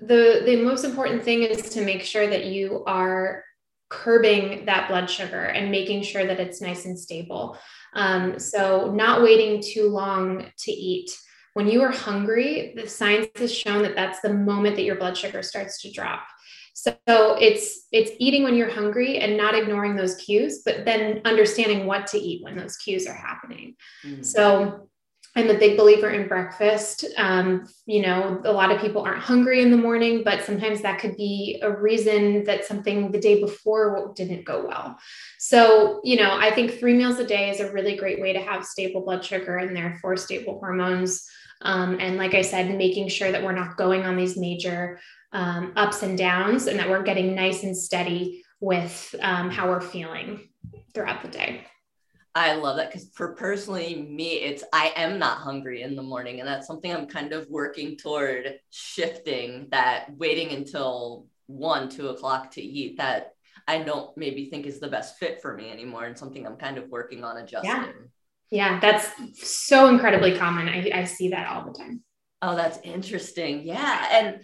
the 0.07 0.43
the 0.45 0.63
most 0.63 0.85
important 0.85 1.23
thing 1.23 1.43
is 1.43 1.71
to 1.71 1.85
make 1.85 2.03
sure 2.03 2.27
that 2.27 2.47
you 2.47 2.85
are 2.87 3.45
curbing 3.91 4.65
that 4.67 4.89
blood 4.89 5.09
sugar 5.09 5.45
and 5.45 5.71
making 5.71 6.03
sure 6.03 6.27
that 6.27 6.41
it's 6.41 6.61
nice 6.61 6.85
and 6.85 6.99
stable. 6.99 7.57
Um, 7.95 8.39
so 8.39 8.91
not 8.93 9.23
waiting 9.23 9.63
too 9.63 9.89
long 9.89 10.51
to 10.59 10.73
eat. 10.73 11.11
When 11.53 11.69
you 11.69 11.83
are 11.83 11.93
hungry 11.93 12.75
the 12.77 12.89
science 12.89 13.29
has 13.37 13.55
shown 13.55 13.83
that 13.83 13.95
that's 13.95 14.21
the 14.21 14.33
moment 14.33 14.77
that 14.77 14.83
your 14.83 14.97
blood 14.97 15.17
sugar 15.17 15.43
starts 15.43 15.81
to 15.83 15.93
drop. 15.93 16.25
So 16.75 16.97
it's 17.07 17.87
it's 17.93 18.11
eating 18.19 18.43
when 18.43 18.57
you're 18.57 18.71
hungry 18.71 19.19
and 19.19 19.37
not 19.37 19.55
ignoring 19.55 19.95
those 19.95 20.17
cues 20.17 20.63
but 20.65 20.85
then 20.85 21.21
understanding 21.25 21.87
what 21.87 22.09
to 22.09 22.19
eat 22.19 22.43
when 22.43 22.57
those 22.57 22.77
cues 22.77 23.07
are 23.07 23.15
happening. 23.15 23.77
Mm. 24.05 24.25
so 24.25 24.89
I'm 25.37 25.51
a 25.51 25.59
big 25.59 25.77
believer 25.77 26.11
in 26.11 26.29
breakfast. 26.29 27.05
Um, 27.17 27.67
you 27.87 28.03
know, 28.03 28.41
a 28.45 28.53
lot 28.53 28.71
of 28.71 28.81
people 28.81 29.03
aren't 29.03 29.23
hungry 29.23 29.63
in 29.63 29.71
the 29.73 29.77
morning, 29.77 30.23
but 30.25 30.45
sometimes 30.45 30.81
that 30.83 31.01
could 31.01 31.17
be 31.17 31.59
a 31.61 31.71
reason 31.71 32.45
that 32.45 32.65
something 32.65 33.11
the 33.11 33.21
day 33.21 33.41
before 33.41 34.13
didn't 34.15 34.45
go 34.45 34.65
well. 34.65 34.97
So, 35.39 36.01
you 36.05 36.17
know, 36.17 36.37
I 36.39 36.53
think 36.53 36.79
three 36.79 36.95
meals 36.95 37.19
a 37.19 37.27
day 37.27 37.51
is 37.51 37.59
a 37.59 37.73
really 37.73 37.97
great 37.97 38.21
way 38.21 38.33
to 38.33 38.41
have 38.41 38.65
stable 38.65 39.05
blood 39.05 39.25
sugar 39.25 39.57
and 39.57 39.77
therefore 39.77 40.17
stable 40.17 40.61
hormones. 40.61 41.29
Um, 41.63 41.99
and 41.99 42.17
like 42.17 42.35
I 42.35 42.43
said, 42.43 42.77
making 42.77 43.09
sure 43.09 43.33
that 43.33 43.43
we're 43.43 43.53
not 43.53 43.77
going 43.77 44.05
on 44.05 44.17
these 44.17 44.37
major 44.37 45.01
um, 45.33 45.73
ups 45.75 46.05
and 46.05 46.17
downs 46.17 46.69
and 46.69 46.79
that 46.79 46.89
we're 46.89 47.03
getting 47.03 47.35
nice 47.35 47.65
and 47.65 47.77
steady 47.77 48.45
with 48.61 49.15
um, 49.21 49.51
how 49.51 49.69
we're 49.69 49.81
feeling 49.81 50.49
throughout 50.95 51.23
the 51.23 51.29
day. 51.29 51.67
I 52.35 52.55
love 52.55 52.77
that 52.77 52.91
because 52.91 53.09
for 53.15 53.35
personally 53.35 53.95
me, 53.95 54.41
it's 54.41 54.65
I 54.73 54.93
am 54.97 55.19
not 55.19 55.39
hungry 55.39 55.83
in 55.83 55.95
the 55.95 56.03
morning, 56.03 56.41
and 56.41 56.49
that's 56.49 56.67
something 56.67 56.93
I'm 56.93 57.07
kind 57.07 57.33
of 57.33 57.49
working 57.49 57.97
toward 57.97 58.55
shifting. 58.71 59.69
That 59.71 60.07
waiting 60.17 60.51
until 60.51 61.27
one, 61.47 61.89
two 61.89 62.09
o'clock 62.09 62.51
to 62.53 62.63
eat 62.63 62.99
that 62.99 63.35
I 63.69 63.79
don't 63.79 64.17
maybe 64.17 64.51
think 64.51 64.67
is 64.67 64.81
the 64.81 64.89
best 64.89 65.19
fit 65.19 65.41
for 65.41 65.55
me 65.55 65.71
anymore, 65.71 66.05
and 66.07 66.19
something 66.19 66.45
I'm 66.45 66.57
kind 66.57 66.77
of 66.77 66.89
working 66.89 67.23
on 67.23 67.37
adjusting. 67.37 67.71
Yeah, 67.71 67.91
yeah 68.51 68.81
that's 68.81 69.09
so 69.35 69.89
incredibly 69.89 70.37
common. 70.37 70.69
I, 70.69 70.91
I 70.93 71.05
see 71.05 71.29
that 71.29 71.49
all 71.49 71.65
the 71.65 71.79
time. 71.79 72.03
Oh, 72.43 72.57
that's 72.57 72.79
interesting. 72.83 73.63
Yeah, 73.63 74.09
and 74.11 74.41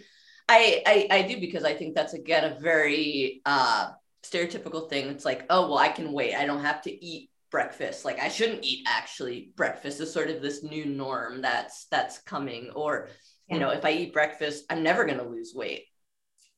I, 0.47 0.81
I 0.85 1.07
I 1.17 1.21
do 1.23 1.41
because 1.41 1.65
I 1.65 1.73
think 1.73 1.95
that's 1.95 2.13
again 2.13 2.45
a 2.45 2.59
very 2.59 3.41
uh 3.45 3.89
stereotypical 4.23 4.89
thing. 4.89 5.09
It's 5.09 5.25
like, 5.25 5.45
oh 5.49 5.67
well, 5.67 5.77
I 5.77 5.89
can 5.89 6.13
wait. 6.13 6.35
I 6.35 6.45
don't 6.45 6.63
have 6.63 6.81
to 6.83 7.05
eat 7.05 7.30
breakfast. 7.51 8.05
Like 8.05 8.19
i 8.19 8.29
shouldn't 8.29 8.63
eat 8.63 8.85
actually 8.87 9.51
breakfast. 9.55 9.99
Is 9.99 10.11
sort 10.11 10.29
of 10.29 10.41
this 10.41 10.63
new 10.63 10.85
norm 10.85 11.41
that's 11.41 11.85
that's 11.91 12.19
coming. 12.19 12.71
Or 12.73 13.09
yeah. 13.47 13.55
you 13.55 13.59
know 13.59 13.69
if 13.69 13.85
i 13.85 13.91
eat 13.91 14.13
breakfast 14.13 14.65
i'm 14.69 14.83
never 14.83 15.05
going 15.05 15.19
to 15.19 15.25
lose 15.25 15.53
weight. 15.53 15.85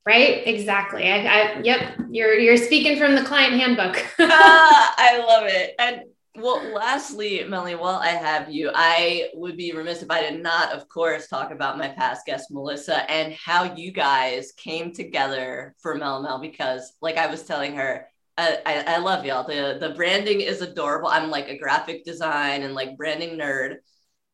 Right? 0.06 0.46
Exactly. 0.46 1.10
I, 1.10 1.26
I, 1.26 1.60
yep. 1.64 1.98
You're 2.10 2.34
you're 2.34 2.58
speaking 2.58 2.98
from 2.98 3.16
the 3.16 3.24
client 3.24 3.54
handbook. 3.54 4.06
Ah, 4.20 4.96
i 4.98 5.18
love 5.20 5.48
it. 5.48 5.76
And 5.80 6.04
well 6.36 6.64
lastly 6.74 7.44
melanie 7.44 7.76
while 7.76 7.98
i 7.98 8.08
have 8.08 8.50
you 8.50 8.72
i 8.74 9.30
would 9.36 9.56
be 9.56 9.72
remiss 9.72 10.02
if 10.02 10.10
i 10.10 10.20
did 10.20 10.42
not 10.42 10.74
of 10.74 10.90
course 10.90 11.28
talk 11.28 11.52
about 11.52 11.78
my 11.78 11.88
past 11.88 12.26
guest 12.26 12.50
melissa 12.50 13.10
and 13.10 13.34
how 13.34 13.76
you 13.76 13.92
guys 13.92 14.52
came 14.54 14.92
together 14.92 15.76
for 15.80 15.94
mel 15.94 16.24
mel 16.24 16.40
because 16.40 16.94
like 17.04 17.18
i 17.18 17.28
was 17.28 17.44
telling 17.44 17.76
her 17.76 18.08
I, 18.38 18.84
I 18.88 18.98
love 18.98 19.26
y'all. 19.26 19.46
The 19.46 19.78
the 19.80 19.94
branding 19.94 20.42
is 20.42 20.62
adorable. 20.62 21.08
I'm 21.08 21.30
like 21.30 21.50
a 21.50 21.58
graphic 21.58 22.04
design 22.04 22.64
and 22.64 22.74
like 22.74 22.98
branding 22.98 23.38
nerd. 23.38 23.76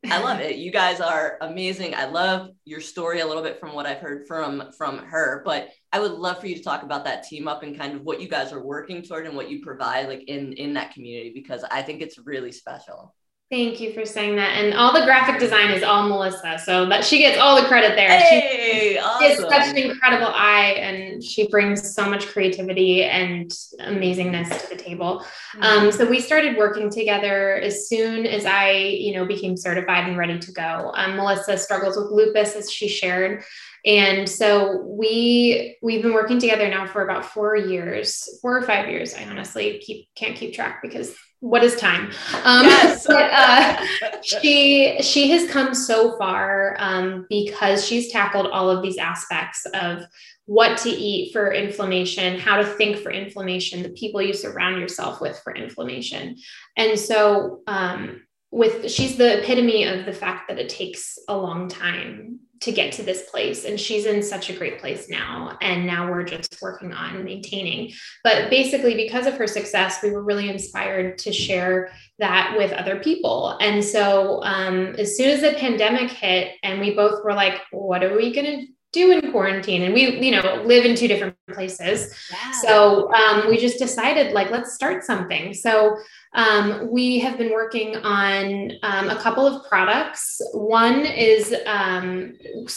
I 0.10 0.22
love 0.22 0.40
it. 0.42 0.56
You 0.56 0.72
guys 0.72 1.02
are 1.02 1.38
amazing. 1.42 1.96
I 1.96 2.06
love 2.06 2.50
your 2.64 2.80
story 2.80 3.20
a 3.20 3.28
little 3.28 3.44
bit 3.44 3.60
from 3.60 3.74
what 3.74 3.86
I've 3.86 3.98
heard 3.98 4.26
from 4.28 4.72
from 4.78 5.00
her, 5.00 5.42
but 5.44 5.70
I 5.92 6.00
would 6.00 6.14
love 6.14 6.40
for 6.40 6.48
you 6.48 6.56
to 6.56 6.64
talk 6.64 6.84
about 6.84 7.04
that 7.06 7.24
team 7.24 7.48
up 7.48 7.64
and 7.64 7.78
kind 7.78 7.96
of 7.96 8.04
what 8.04 8.22
you 8.22 8.30
guys 8.30 8.54
are 8.54 8.64
working 8.64 9.02
toward 9.02 9.26
and 9.26 9.36
what 9.36 9.50
you 9.50 9.62
provide 9.62 10.08
like 10.08 10.24
in 10.28 10.54
in 10.54 10.74
that 10.76 10.94
community 10.94 11.32
because 11.34 11.66
I 11.70 11.82
think 11.82 12.02
it's 12.02 12.18
really 12.18 12.54
special. 12.54 13.14
Thank 13.52 13.82
you 13.82 13.94
for 13.94 14.06
saying 14.06 14.36
that. 14.36 14.58
And 14.58 14.76
all 14.76 14.94
the 14.94 15.06
graphic 15.06 15.40
design 15.40 15.72
is 15.72 15.82
all 15.82 16.08
Melissa. 16.08 16.60
So 16.64 16.86
that 16.90 17.04
she 17.04 17.18
gets 17.18 17.40
all 17.40 17.60
the 17.60 17.68
credit 17.68 17.96
there. 17.96 18.08
Hey, 18.08 18.92
she 18.92 19.00
awesome. 19.00 19.50
such 19.50 19.70
an 19.70 19.78
incredible 19.78 20.28
eye 20.28 20.76
and 20.78 21.24
she 21.24 21.48
brings 21.48 21.96
so 21.96 22.08
much 22.08 22.28
creativity 22.28 23.06
and 23.06 23.50
amazingness 23.82 24.62
to 24.62 24.76
the 24.76 24.80
table. 24.80 25.26
Mm-hmm. 25.56 25.64
Um, 25.64 25.92
so 25.92 26.08
we 26.08 26.20
started 26.20 26.58
working 26.58 26.92
together 26.92 27.56
as 27.56 27.90
soon 27.90 28.28
as 28.28 28.46
I, 28.46 28.70
you 28.70 29.16
know, 29.16 29.26
became 29.26 29.58
certified 29.58 30.08
and 30.08 30.16
ready 30.16 30.38
to 30.38 30.52
go. 30.52 30.92
Um, 30.94 31.16
Melissa 31.16 31.58
struggles 31.58 31.98
with 31.98 32.12
lupus 32.12 32.56
as 32.56 32.72
she 32.72 32.88
shared. 32.88 33.44
And 33.84 34.30
so 34.30 34.84
we 34.84 35.76
we've 35.82 36.04
been 36.04 36.14
working 36.14 36.38
together 36.38 36.70
now 36.70 36.86
for 36.86 37.04
about 37.04 37.26
four 37.26 37.56
years, 37.56 38.30
four 38.44 38.56
or 38.56 38.62
five 38.62 38.90
years. 38.90 39.16
I 39.16 39.24
honestly 39.24 39.82
keep 39.84 40.08
can't 40.14 40.36
keep 40.36 40.54
track 40.54 40.84
because 40.84 41.16
what 41.42 41.64
is 41.64 41.76
time? 41.76 42.12
Um, 42.44 42.66
yes. 42.66 43.08
but, 43.08 43.32
uh, 43.32 43.86
she 44.22 45.02
she 45.02 45.30
has 45.32 45.50
come 45.50 45.74
so 45.74 46.18
far 46.18 46.76
um, 46.80 47.26
because 47.30 47.86
she's 47.86 48.12
tackled 48.12 48.48
all 48.48 48.70
of 48.70 48.82
these 48.82 48.98
aspects 48.98 49.66
of 49.74 50.04
what 50.46 50.78
to 50.80 50.90
eat 50.90 51.32
for 51.32 51.54
inflammation, 51.54 52.40
how 52.40 52.58
to 52.58 52.66
think 52.66 52.98
for 52.98 53.12
inflammation, 53.12 53.84
the 53.84 53.90
people 53.90 54.22
you 54.22 54.34
surround 54.34 54.82
yourself 54.82 55.22
with 55.22 55.40
for 55.44 55.56
inflammation, 55.56 56.36
and 56.76 57.00
so 57.00 57.62
um, 57.68 58.22
with 58.52 58.90
she's 58.90 59.16
the 59.16 59.42
epitome 59.42 59.86
of 59.86 60.06
the 60.06 60.14
fact 60.14 60.50
that 60.50 60.60
it 60.60 60.70
takes 60.70 61.18
a 61.28 61.38
long 61.38 61.68
time 61.68 62.40
to 62.62 62.72
get 62.72 62.92
to 62.94 63.04
this 63.04 63.30
place 63.30 63.66
and 63.66 63.80
she's 63.80 64.06
in 64.06 64.22
such 64.22 64.50
a 64.50 64.54
great 64.54 64.80
place 64.80 65.10
now 65.10 65.58
and 65.62 65.86
now 65.86 66.10
we're 66.10 66.24
just 66.24 66.62
working 66.62 66.94
on 66.94 67.24
maintaining. 67.24 67.92
But 68.24 68.50
basically 68.50 68.96
because 68.96 69.26
of 69.26 69.36
her 69.36 69.48
success 69.48 70.02
we 70.04 70.12
were 70.12 70.24
really 70.24 70.50
inspired 70.50 71.18
to 71.20 71.32
share 71.32 71.92
that 72.20 72.56
with 72.58 72.72
other 72.72 73.00
people. 73.00 73.58
And 73.62 73.84
so 73.84 74.44
um, 74.44 74.96
as 74.98 75.16
soon 75.16 75.30
as 75.30 75.42
the 75.42 75.54
pandemic 75.54 76.12
hit 76.12 76.56
and 76.64 76.80
we 76.80 76.96
both 76.96 77.24
were 77.24 77.34
like 77.34 77.62
what 77.72 78.04
are 78.04 78.16
we 78.16 78.34
going 78.34 78.46
to 78.46 78.68
do 78.92 79.12
in 79.12 79.32
quarantine 79.32 79.84
and 79.84 79.94
we 79.94 80.20
you 80.20 80.32
know 80.32 80.64
live 80.66 80.86
in 80.86 80.96
two 80.96 81.08
different 81.08 81.36
places. 81.52 82.14
Yeah. 82.32 82.52
so 82.52 83.14
um, 83.14 83.48
we 83.50 83.58
just 83.58 83.78
decided 83.78 84.34
like 84.34 84.50
let's 84.50 84.74
start 84.74 85.04
something. 85.04 85.54
So 85.54 85.98
um, 86.34 86.90
we 86.92 87.20
have 87.20 87.38
been 87.38 87.52
working 87.52 87.96
on 87.98 88.72
um, 88.84 89.10
a 89.10 89.16
couple 89.18 89.46
of 89.46 89.68
products. 89.68 90.42
One 90.54 91.06
is 91.06 91.54
um, 91.66 92.34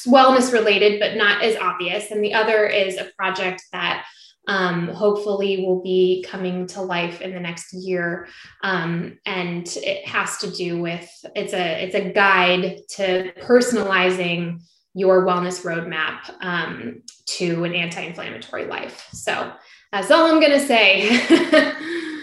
wellness 0.07 0.53
related 0.53 1.01
but 1.01 1.17
not 1.17 1.43
as 1.43 1.57
obvious 1.57 2.11
and 2.11 2.23
the 2.23 2.35
other 2.35 2.67
is 2.67 2.99
a 2.99 3.11
project 3.17 3.63
that 3.73 4.05
um, 4.49 4.89
hopefully 4.89 5.65
will 5.65 5.83
be 5.83 6.25
coming 6.29 6.67
to 6.69 6.83
life 6.83 7.21
in 7.21 7.33
the 7.33 7.41
next 7.41 7.73
year. 7.73 8.27
Um, 8.63 9.19
and 9.25 9.67
it 9.77 10.07
has 10.09 10.39
to 10.39 10.51
do 10.51 10.81
with 10.81 11.09
it's 11.37 11.53
a 11.53 11.85
it's 11.85 11.95
a 11.95 12.11
guide 12.11 12.79
to 12.97 13.33
personalizing 13.41 14.63
your 14.95 15.25
wellness 15.25 15.65
roadmap 15.65 16.31
um, 16.45 17.03
to 17.25 17.65
an 17.65 17.75
anti-inflammatory 17.75 18.67
life. 18.67 19.09
So 19.13 19.53
that's 19.91 20.11
all 20.11 20.31
I'm 20.31 20.41
gonna 20.41 20.61
say. 20.61 21.09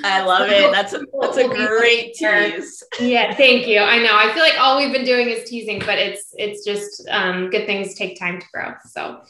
I 0.01 0.23
love 0.23 0.49
it. 0.49 0.71
That's 0.71 0.93
a 0.93 1.01
that's 1.21 1.38
a 1.38 1.47
great 1.47 2.13
tease. 2.15 2.84
Yeah, 2.99 3.34
thank 3.36 3.67
you. 3.67 3.79
I 3.79 3.99
know. 3.99 4.15
I 4.15 4.32
feel 4.34 4.43
like 4.43 4.60
all 4.60 4.77
we've 4.77 4.93
been 4.93 5.05
doing 5.05 5.29
is 5.29 5.49
teasing, 5.49 5.79
but 5.79 5.97
it's 5.97 6.34
it's 6.38 6.63
just 6.63 7.08
um, 7.10 7.49
good 7.49 7.65
things 7.65 7.95
take 7.95 8.17
time 8.17 8.39
to 8.39 8.45
grow. 8.53 8.73
So 8.86 9.21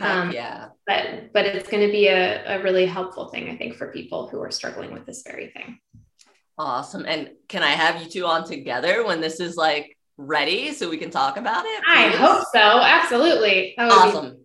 um, 0.00 0.30
yeah, 0.30 0.68
but 0.86 1.32
but 1.32 1.44
it's 1.46 1.68
going 1.68 1.84
to 1.84 1.92
be 1.92 2.08
a, 2.08 2.58
a 2.58 2.62
really 2.62 2.86
helpful 2.86 3.28
thing, 3.28 3.50
I 3.50 3.56
think, 3.56 3.76
for 3.76 3.92
people 3.92 4.28
who 4.28 4.40
are 4.40 4.50
struggling 4.50 4.92
with 4.92 5.06
this 5.06 5.22
very 5.22 5.48
thing. 5.48 5.78
Awesome. 6.56 7.04
And 7.06 7.30
can 7.48 7.62
I 7.62 7.70
have 7.70 8.02
you 8.02 8.08
two 8.08 8.26
on 8.26 8.44
together 8.44 9.04
when 9.04 9.20
this 9.20 9.40
is 9.40 9.56
like 9.56 9.96
ready 10.18 10.72
so 10.72 10.90
we 10.90 10.98
can 10.98 11.10
talk 11.10 11.38
about 11.38 11.64
it? 11.64 11.82
Please? 11.84 11.94
I 11.96 12.08
hope 12.08 12.44
so. 12.52 12.58
Absolutely. 12.60 13.78
Awesome. 13.78 14.38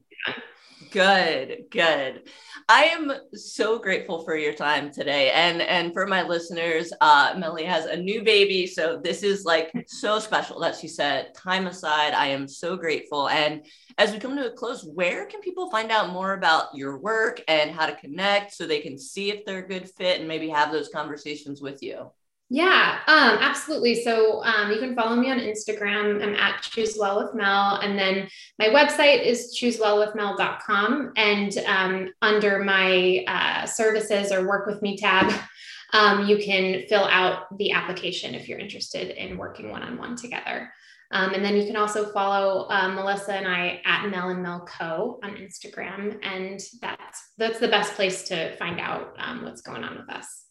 Good, 0.91 1.65
good. 1.71 2.29
I 2.69 2.83
am 2.83 3.11
so 3.33 3.79
grateful 3.79 4.23
for 4.23 4.37
your 4.37 4.53
time 4.53 4.91
today. 4.91 5.31
And 5.31 5.61
and 5.61 5.91
for 5.91 6.05
my 6.05 6.21
listeners, 6.21 6.93
uh 7.01 7.33
Melanie 7.37 7.65
has 7.65 7.85
a 7.85 7.97
new 7.97 8.23
baby. 8.23 8.67
So 8.67 9.01
this 9.03 9.23
is 9.23 9.43
like 9.43 9.71
so 9.87 10.19
special 10.19 10.59
that 10.59 10.75
she 10.75 10.87
said 10.87 11.33
time 11.33 11.67
aside. 11.67 12.13
I 12.13 12.27
am 12.27 12.47
so 12.47 12.77
grateful. 12.77 13.27
And 13.27 13.65
as 13.97 14.11
we 14.11 14.19
come 14.19 14.37
to 14.37 14.51
a 14.51 14.55
close, 14.55 14.83
where 14.85 15.25
can 15.25 15.41
people 15.41 15.69
find 15.71 15.91
out 15.91 16.13
more 16.13 16.33
about 16.33 16.75
your 16.75 16.99
work 16.99 17.41
and 17.47 17.71
how 17.71 17.87
to 17.87 17.95
connect 17.95 18.53
so 18.53 18.65
they 18.65 18.79
can 18.79 18.97
see 18.97 19.31
if 19.31 19.45
they're 19.45 19.65
a 19.65 19.67
good 19.67 19.89
fit 19.89 20.19
and 20.19 20.27
maybe 20.27 20.47
have 20.49 20.71
those 20.71 20.89
conversations 20.89 21.59
with 21.61 21.81
you? 21.83 22.11
Yeah, 22.53 22.99
um, 23.07 23.39
absolutely. 23.41 24.03
So 24.03 24.43
um, 24.43 24.69
you 24.69 24.77
can 24.77 24.95
follow 24.95 25.15
me 25.15 25.31
on 25.31 25.39
Instagram. 25.39 26.21
I'm 26.21 26.35
at 26.35 26.61
Choose 26.61 26.95
Well 26.99 27.17
with 27.17 27.33
Mel. 27.33 27.77
And 27.77 27.97
then 27.97 28.29
my 28.59 28.67
website 28.67 29.25
is 29.25 29.57
choosewellwithmel.com. 29.59 31.13
And 31.17 31.57
um, 31.65 32.09
under 32.21 32.63
my 32.63 33.25
uh, 33.27 33.65
services 33.65 34.31
or 34.31 34.47
work 34.47 34.67
with 34.67 34.83
me 34.83 34.97
tab, 34.97 35.33
um, 35.93 36.27
you 36.27 36.37
can 36.37 36.83
fill 36.87 37.05
out 37.05 37.57
the 37.57 37.71
application 37.71 38.35
if 38.35 38.47
you're 38.47 38.59
interested 38.59 39.17
in 39.17 39.35
working 39.35 39.71
one 39.71 39.81
on 39.81 39.97
one 39.97 40.15
together. 40.15 40.71
Um, 41.09 41.33
and 41.33 41.43
then 41.43 41.55
you 41.55 41.65
can 41.65 41.75
also 41.75 42.11
follow 42.11 42.67
uh, 42.69 42.87
Melissa 42.89 43.33
and 43.33 43.47
I 43.47 43.81
at 43.83 44.09
Mel 44.09 44.29
and 44.29 44.43
Mel 44.43 44.63
Co 44.67 45.19
on 45.23 45.37
Instagram. 45.37 46.19
And 46.21 46.61
that's, 46.83 47.31
that's 47.35 47.57
the 47.57 47.67
best 47.67 47.95
place 47.95 48.27
to 48.27 48.55
find 48.57 48.79
out 48.79 49.15
um, 49.17 49.43
what's 49.43 49.61
going 49.63 49.83
on 49.83 49.97
with 49.97 50.15
us. 50.15 50.42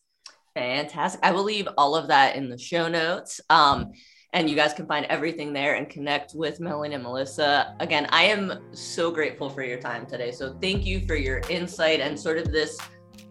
Fantastic. 0.55 1.21
I 1.23 1.33
will 1.33 1.45
leave 1.45 1.69
all 1.79 1.97
of 1.97 2.09
that 2.09 2.37
in 2.37 2.49
the 2.49 2.59
show 2.59 2.89
notes. 2.89 3.41
Um, 3.49 3.93
and 4.35 4.49
you 4.49 4.57
guys 4.57 4.73
can 4.73 4.87
find 4.87 5.05
everything 5.07 5.53
there 5.53 5.75
and 5.75 5.89
connect 5.89 6.35
with 6.35 6.59
Melanie 6.59 6.95
and 6.95 7.03
Melissa. 7.03 7.77
Again, 7.81 8.07
I 8.11 8.25
am 8.25 8.61
so 8.73 9.11
grateful 9.11 9.51
for 9.51 9.63
your 9.63 9.79
time 9.79 10.07
today. 10.07 10.31
So 10.31 10.57
thank 10.61 10.87
you 10.87 11.07
for 11.07 11.17
your 11.17 11.43
insight 11.51 12.01
and 12.01 12.19
sort 12.19 12.39
of 12.39 12.51
this 12.51 12.79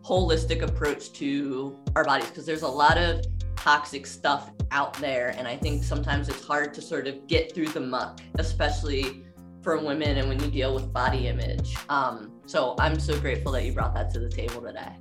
holistic 0.03 0.61
approach 0.61 1.11
to 1.13 1.79
our 1.95 2.03
bodies 2.03 2.29
because 2.29 2.45
there's 2.45 2.61
a 2.61 2.67
lot 2.67 2.97
of 2.97 3.25
toxic 3.55 4.05
stuff 4.05 4.51
out 4.71 4.93
there. 4.95 5.33
And 5.37 5.47
I 5.47 5.57
think 5.57 5.83
sometimes 5.83 6.29
it's 6.29 6.45
hard 6.45 6.73
to 6.75 6.81
sort 6.81 7.07
of 7.07 7.27
get 7.27 7.53
through 7.53 7.69
the 7.69 7.81
muck, 7.81 8.19
especially 8.35 9.23
for 9.63 9.77
women 9.77 10.17
and 10.17 10.27
when 10.27 10.39
you 10.39 10.49
deal 10.49 10.73
with 10.73 10.91
body 10.91 11.27
image. 11.27 11.75
Um, 11.89 12.31
so 12.45 12.75
I'm 12.79 12.99
so 12.99 13.19
grateful 13.19 13.51
that 13.53 13.65
you 13.65 13.73
brought 13.73 13.93
that 13.95 14.11
to 14.13 14.19
the 14.19 14.29
table 14.29 14.61
today. 14.61 14.97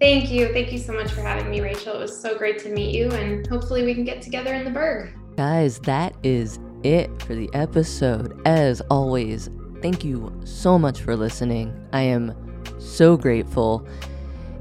Thank 0.00 0.30
you. 0.30 0.52
Thank 0.52 0.72
you 0.72 0.78
so 0.78 0.92
much 0.92 1.12
for 1.12 1.20
having 1.20 1.50
me, 1.50 1.60
Rachel. 1.60 1.94
It 1.94 2.00
was 2.00 2.20
so 2.20 2.36
great 2.36 2.58
to 2.60 2.68
meet 2.68 2.94
you, 2.94 3.10
and 3.10 3.46
hopefully, 3.46 3.84
we 3.84 3.94
can 3.94 4.04
get 4.04 4.22
together 4.22 4.54
in 4.54 4.64
the 4.64 4.70
Berg. 4.70 5.14
Guys, 5.36 5.78
that 5.80 6.14
is 6.22 6.58
it 6.82 7.10
for 7.22 7.34
the 7.34 7.48
episode. 7.54 8.40
As 8.44 8.80
always, 8.82 9.48
thank 9.80 10.04
you 10.04 10.32
so 10.44 10.78
much 10.78 11.00
for 11.00 11.16
listening. 11.16 11.74
I 11.92 12.02
am 12.02 12.34
so 12.78 13.16
grateful. 13.16 13.86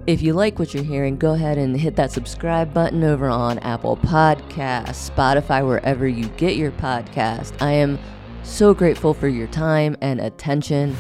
If 0.06 0.22
you 0.22 0.34
like 0.34 0.60
what 0.60 0.74
you're 0.74 0.84
hearing, 0.84 1.18
go 1.18 1.34
ahead 1.34 1.58
and 1.58 1.80
hit 1.80 1.96
that 1.96 2.12
subscribe 2.12 2.74
button 2.74 3.04
over 3.04 3.30
on 3.30 3.60
Apple 3.60 3.98
Podcasts, 3.98 5.10
Spotify, 5.10 5.66
wherever 5.66 6.08
you 6.08 6.28
get 6.30 6.56
your 6.56 6.72
podcast. 6.72 7.62
I 7.62 7.72
am 7.72 7.98
so 8.44 8.74
grateful 8.74 9.14
for 9.14 9.30
your 9.30 9.48
time 9.48 9.96
and 10.02 10.20
attention. 10.20 10.96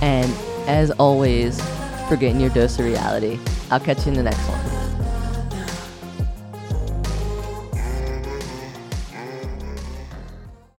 And 0.00 0.32
as 0.68 0.90
always, 0.92 1.60
for 2.08 2.16
getting 2.16 2.40
your 2.40 2.50
dose 2.50 2.78
of 2.78 2.86
reality. 2.86 3.38
I'll 3.70 3.78
catch 3.78 4.06
you 4.06 4.12
in 4.12 4.14
the 4.14 4.22
next 4.22 4.48
one. 4.48 4.77